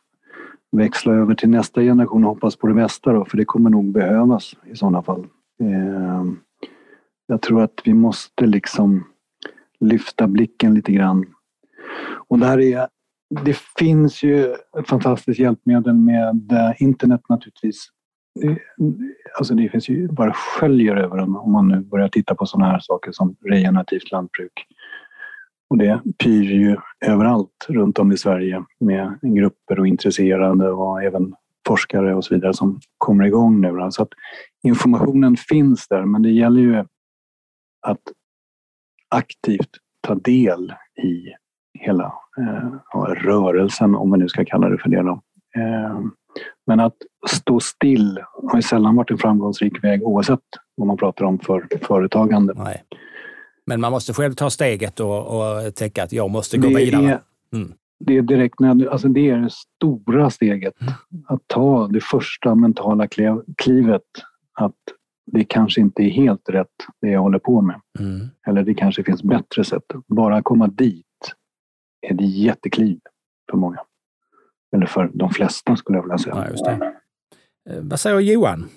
växla 0.72 1.12
över 1.12 1.34
till 1.34 1.48
nästa 1.48 1.80
generation 1.80 2.24
och 2.24 2.30
hoppas 2.30 2.56
på 2.56 2.66
det 2.66 2.74
bästa 2.74 3.12
då, 3.12 3.24
för 3.24 3.36
det 3.36 3.44
kommer 3.44 3.70
nog 3.70 3.92
behövas 3.92 4.56
i 4.72 4.76
sådana 4.76 5.02
fall. 5.02 5.26
Ehm, 5.60 6.38
jag 7.26 7.42
tror 7.42 7.62
att 7.62 7.80
vi 7.84 7.94
måste 7.94 8.46
liksom 8.46 9.04
lyfta 9.80 10.26
blicken 10.26 10.74
lite 10.74 10.92
grann. 10.92 11.26
Och 12.28 12.38
där 12.38 12.60
är, 12.60 12.88
det 13.44 13.56
finns 13.78 14.22
ju 14.22 14.52
ett 14.78 14.88
fantastiskt 14.88 15.40
hjälpmedel 15.40 15.94
med 15.94 16.52
eh, 16.52 16.82
internet 16.82 17.20
naturligtvis. 17.28 17.88
Eh, 18.44 18.56
alltså 19.38 19.54
det 19.54 19.68
finns 19.68 19.88
ju 19.88 20.08
bara 20.08 20.32
sköljer 20.32 20.96
över 20.96 21.16
dem 21.16 21.36
om 21.36 21.52
man 21.52 21.68
nu 21.68 21.80
börjar 21.80 22.08
titta 22.08 22.34
på 22.34 22.46
sådana 22.46 22.72
här 22.72 22.80
saker 22.80 23.12
som 23.12 23.36
regenerativt 23.44 24.10
lantbruk. 24.10 24.66
Och 25.70 25.78
det 25.78 26.00
pyr 26.24 26.42
ju 26.42 26.76
överallt 27.06 27.66
runt 27.68 27.98
om 27.98 28.12
i 28.12 28.16
Sverige 28.16 28.64
med 28.80 29.18
grupper 29.22 29.80
och 29.80 29.86
intresserade 29.86 30.70
och 30.70 31.02
även 31.02 31.34
forskare 31.66 32.14
och 32.14 32.24
så 32.24 32.34
vidare 32.34 32.54
som 32.54 32.80
kommer 32.98 33.24
igång 33.24 33.60
nu. 33.60 33.88
Så 33.90 34.02
att 34.02 34.08
informationen 34.62 35.36
finns 35.36 35.88
där, 35.88 36.04
men 36.04 36.22
det 36.22 36.30
gäller 36.30 36.60
ju 36.60 36.76
att 37.82 38.02
aktivt 39.08 39.70
ta 40.00 40.14
del 40.14 40.74
i 41.02 41.26
hela 41.78 42.12
eh, 42.38 43.00
rörelsen, 43.00 43.94
om 43.94 44.12
vi 44.12 44.18
nu 44.18 44.28
ska 44.28 44.44
kalla 44.44 44.68
det 44.68 44.78
för 44.78 44.88
det. 44.88 45.02
Då. 45.02 45.22
Eh, 45.56 46.00
men 46.66 46.80
att 46.80 46.96
stå 47.28 47.60
still 47.60 48.20
har 48.50 48.58
ju 48.58 48.62
sällan 48.62 48.96
varit 48.96 49.10
en 49.10 49.18
framgångsrik 49.18 49.84
väg 49.84 50.02
oavsett 50.02 50.40
vad 50.74 50.86
man 50.86 50.96
pratar 50.96 51.24
om 51.24 51.38
för 51.38 51.68
företagande. 51.82 52.54
Nej. 52.56 52.82
Men 53.66 53.80
man 53.80 53.92
måste 53.92 54.12
själv 54.12 54.32
ta 54.32 54.50
steget 54.50 55.00
och, 55.00 55.26
och 55.26 55.74
tänka 55.74 56.02
att 56.02 56.12
jag 56.12 56.30
måste 56.30 56.58
gå 56.58 56.68
det 56.68 56.74
vidare. 56.74 57.20
mm. 57.52 57.72
Det 57.98 58.16
är 58.16 58.22
direkt 58.22 58.60
alltså 58.90 59.08
det 59.08 59.30
är 59.30 59.36
det 59.36 59.50
stora 59.50 60.30
steget. 60.30 60.80
Mm. 60.80 60.94
Att 61.26 61.42
ta 61.46 61.88
det 61.88 62.00
första 62.00 62.54
mentala 62.54 63.08
klivet. 63.56 64.02
Att 64.52 64.74
det 65.32 65.44
kanske 65.44 65.80
inte 65.80 66.02
är 66.02 66.10
helt 66.10 66.48
rätt 66.48 66.68
det 67.00 67.08
jag 67.08 67.20
håller 67.20 67.38
på 67.38 67.60
med. 67.60 67.80
Mm. 67.98 68.28
Eller 68.46 68.62
det 68.62 68.74
kanske 68.74 69.04
finns 69.04 69.22
bättre 69.22 69.64
sätt. 69.64 69.84
Bara 70.06 70.42
komma 70.42 70.66
dit 70.66 71.04
är 72.00 72.14
det 72.14 72.24
jättekliv 72.24 73.00
för 73.50 73.56
många. 73.56 73.80
Eller 74.76 74.86
för 74.86 75.10
de 75.14 75.30
flesta 75.30 75.76
skulle 75.76 75.98
jag 75.98 76.02
vilja 76.02 76.18
säga. 76.18 76.54
Ja, 76.64 76.72
eh, 76.72 77.80
Vad 77.82 78.00
säger 78.00 78.20
Johan? 78.20 78.68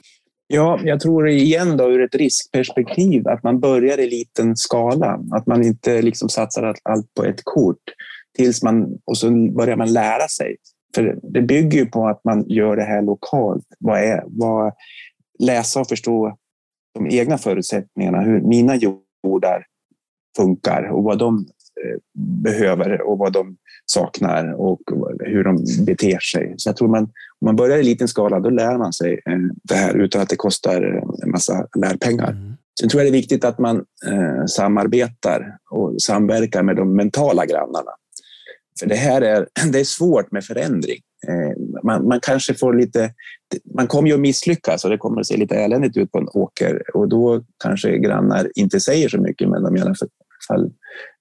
Ja, 0.52 0.80
jag 0.84 1.00
tror 1.00 1.30
igen 1.30 1.78
då 1.78 1.92
ur 1.92 2.02
ett 2.02 2.16
riskperspektiv 2.16 3.28
att 3.28 3.44
man 3.44 3.60
börjar 3.60 4.00
i 4.00 4.10
liten 4.10 4.56
skala. 4.56 5.20
Att 5.32 5.48
man 5.48 5.64
inte 5.64 6.02
liksom 6.02 6.30
satsar 6.30 6.76
allt 6.84 7.14
på 7.14 7.24
ett 7.24 7.42
kort 7.44 7.84
tills 8.38 8.64
man, 8.64 8.98
och 9.06 9.18
så 9.18 9.32
börjar 9.32 9.76
man 9.76 9.94
lära 9.94 10.28
sig. 10.28 10.56
För 10.96 11.20
det 11.24 11.42
bygger 11.42 11.80
ju 11.80 11.86
på 11.86 12.08
att 12.08 12.24
man 12.24 12.46
gör 12.48 12.76
det 12.76 12.84
här 12.84 13.02
lokalt. 13.02 13.66
Vad 13.80 14.00
är, 14.00 14.24
vad, 14.28 14.74
läsa 15.40 15.80
och 15.80 15.88
förstå 15.88 16.38
de 16.94 17.08
egna 17.08 17.38
förutsättningarna, 17.38 18.22
hur 18.22 18.42
mina 18.42 18.76
jordar 18.76 19.66
funkar 20.38 20.84
och 20.84 21.04
vad 21.04 21.20
de 21.20 21.38
eh, 21.86 22.00
behöver 22.44 23.02
och 23.02 23.18
vad 23.18 23.34
de 23.34 23.58
saknar 23.86 24.54
och 24.54 24.82
hur 25.20 25.44
de 25.44 25.86
beter 25.86 26.20
sig. 26.20 26.54
Så 26.58 26.70
jag 26.70 26.78
tror 26.78 26.88
man, 26.88 27.12
om 27.41 27.45
man 27.45 27.56
börjar 27.56 27.78
i 27.78 27.84
liten 27.84 28.08
skala, 28.08 28.39
då 28.39 28.49
lär 28.49 28.78
man 28.78 28.93
sig 28.93 29.13
eh, 29.13 29.38
det 29.63 29.75
här 29.75 29.97
utan 29.97 30.21
att 30.21 30.30
det 30.30 30.36
kostar 30.36 30.82
en 31.23 31.32
massa 31.32 31.67
lärpengar. 31.78 32.32
Mm. 32.32 32.54
Sen 32.80 32.89
tror 32.89 33.04
jag 33.04 33.13
det 33.13 33.17
är 33.17 33.21
viktigt 33.21 33.45
att 33.45 33.60
man 33.60 33.78
eh, 34.08 34.45
samarbetar 34.45 35.58
och 35.71 36.02
samverkar 36.02 36.63
med 36.63 36.75
de 36.75 36.95
mentala 36.95 37.45
grannarna. 37.45 37.91
För 38.80 38.88
det 38.88 38.95
här 38.95 39.21
är, 39.21 39.47
det 39.71 39.80
är 39.80 39.84
svårt 39.84 40.32
med 40.32 40.45
förändring. 40.45 40.99
Eh, 41.28 41.82
man, 41.84 42.08
man, 42.08 42.19
kanske 42.19 42.54
får 42.54 42.73
lite... 42.73 43.13
Man 43.75 43.88
kommer 43.88 44.10
ju 44.10 44.13
att 44.13 44.19
misslyckas 44.19 44.86
och 44.86 44.91
det 44.91 44.97
kommer 44.97 45.19
att 45.19 45.28
se 45.28 45.38
lite 45.38 45.56
eländigt 45.56 45.97
ut 45.97 46.12
på 46.12 46.17
en 46.17 46.28
åker 46.34 46.95
och 46.95 47.10
då 47.10 47.43
kanske 47.63 47.97
grannar 47.97 48.52
inte 48.56 48.80
säger 48.80 49.10
så 49.10 49.21
mycket 49.21 49.49
men 49.49 49.63
de 49.63 49.75
i 49.75 49.82
alla 49.82 49.95
fall 50.47 50.71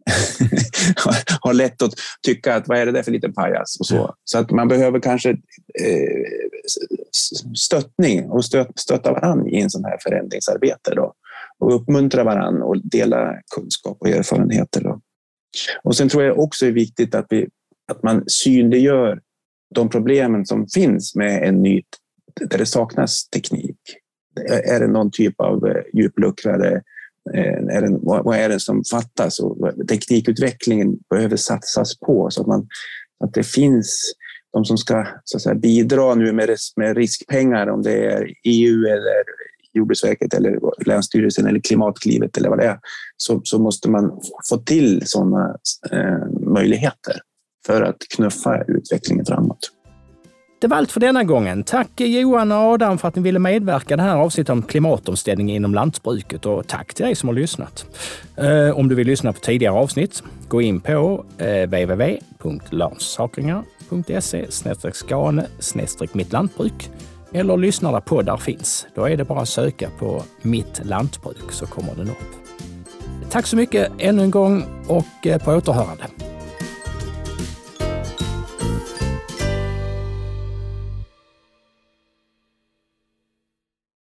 har 1.41 1.55
lätt 1.55 1.83
att 1.83 1.93
tycka 2.23 2.55
att 2.55 2.69
vad 2.69 2.79
är 2.79 2.87
det 2.87 2.93
där 2.93 3.03
för 3.03 3.13
liten 3.13 3.33
pajas 3.33 3.77
och 3.81 3.87
så. 3.87 4.15
Så 4.25 4.39
att 4.39 4.51
man 4.51 4.69
behöver 4.69 5.01
kanske 5.01 5.31
eh, 5.31 6.25
stöttning 7.57 8.31
och 8.31 8.45
stötta 8.77 9.13
varandra 9.13 9.51
i 9.51 9.61
en 9.61 9.71
sån 9.71 9.85
här 9.85 9.99
förändringsarbete 10.03 10.95
då. 10.95 11.15
och 11.59 11.75
uppmuntra 11.75 12.25
varandra 12.25 12.65
och 12.65 12.77
dela 12.85 13.35
kunskap 13.55 13.97
och 14.01 14.09
erfarenheter. 14.09 14.81
Då. 14.81 15.01
Och 15.83 15.97
sen 15.97 16.09
tror 16.09 16.23
jag 16.23 16.39
också 16.39 16.67
är 16.67 16.73
viktigt 16.73 17.15
att, 17.15 17.27
vi, 17.29 17.49
att 17.93 18.03
man 18.03 18.25
synliggör 18.27 19.21
de 19.75 19.89
problemen 19.89 20.47
som 20.47 20.69
finns 20.69 21.15
med 21.15 21.49
en 21.49 21.63
ny, 21.63 21.83
där 22.51 22.59
det 22.59 22.67
saknas 22.67 23.29
teknik. 23.29 23.81
Är 24.65 24.81
det 24.81 24.87
någon 24.87 25.11
typ 25.11 25.41
av 25.41 25.67
eh, 25.67 25.83
djupluckrade 25.93 26.83
Eh, 27.35 27.77
är 27.77 27.83
den 27.83 27.99
vad 28.03 28.37
är 28.37 28.49
det 28.49 28.61
som 28.61 28.85
fattas? 28.85 29.41
Och 29.41 29.57
teknikutvecklingen 29.89 30.97
behöver 31.11 31.37
satsas 31.37 31.99
på 31.99 32.31
så 32.31 32.41
att, 32.41 32.47
man, 32.47 32.69
att 33.25 33.35
det 33.35 33.43
finns 33.43 34.15
de 34.53 34.65
som 34.65 34.79
ska 34.79 35.07
så 35.25 35.37
att 35.37 35.43
säga, 35.43 35.55
bidra 35.55 36.15
nu 36.15 36.33
med, 36.33 36.57
med 36.77 36.97
riskpengar, 36.97 37.67
om 37.67 37.83
det 37.83 38.05
är 38.05 38.33
EU 38.45 38.85
eller 38.85 39.25
Jordbruksverket 39.73 40.35
eller 40.35 40.59
Länsstyrelsen 40.87 41.47
eller 41.47 41.61
Klimatklivet 41.61 42.37
eller 42.37 42.49
vad 42.49 42.59
det 42.59 42.65
är, 42.65 42.79
så, 43.17 43.41
så 43.45 43.59
måste 43.59 43.91
man 43.91 44.21
få 44.49 44.57
till 44.57 45.03
sådana 45.07 45.57
eh, 45.93 46.29
möjligheter 46.41 47.21
för 47.67 47.83
att 47.83 47.97
knuffa 48.17 48.65
utvecklingen 48.69 49.27
framåt. 49.27 49.71
Det 50.61 50.67
var 50.67 50.77
allt 50.77 50.93
för 50.93 51.01
denna 51.01 51.25
gången. 51.25 51.65
Tack 51.65 52.01
Johan 52.01 52.53
och 52.53 52.59
Adam 52.59 52.99
för 52.99 53.09
att 53.09 53.17
ni 53.17 53.23
ville 53.23 53.39
medverka 53.39 53.95
i 53.95 53.97
det 53.97 54.03
här 54.03 54.17
avsnittet 54.17 54.51
om 54.51 54.63
klimatomställning 54.63 55.51
inom 55.51 55.75
lantbruket 55.75 56.47
och 56.47 56.67
tack 56.67 56.95
till 56.95 57.05
dig 57.05 57.15
som 57.15 57.29
har 57.29 57.35
lyssnat. 57.35 57.87
Eh, 58.37 58.79
om 58.79 58.89
du 58.89 58.95
vill 58.95 59.07
lyssna 59.07 59.33
på 59.33 59.41
tidigare 59.41 59.75
avsnitt, 59.75 60.23
gå 60.49 60.63
in 60.63 60.81
på 60.81 61.25
eh, 61.39 61.63
www.larssakringar.se 61.63 64.47
skane 64.93 65.47
mitt 66.13 66.33
lantbruk 66.33 66.91
eller 67.33 67.57
lyssna 67.57 67.93
där 67.93 68.01
poddar 68.01 68.37
finns. 68.37 68.87
Då 68.95 69.05
är 69.05 69.17
det 69.17 69.25
bara 69.25 69.41
att 69.41 69.49
söka 69.49 69.91
på 69.99 70.23
Mitt 70.43 70.81
lantbruk 70.85 71.53
så 71.53 71.67
kommer 71.67 71.95
den 71.95 72.11
upp. 72.11 72.17
Tack 73.31 73.47
så 73.47 73.57
mycket 73.57 73.93
ännu 73.99 74.23
en 74.23 74.31
gång 74.31 74.65
och 74.87 75.27
eh, 75.27 75.43
på 75.43 75.53
återhörande. 75.53 76.05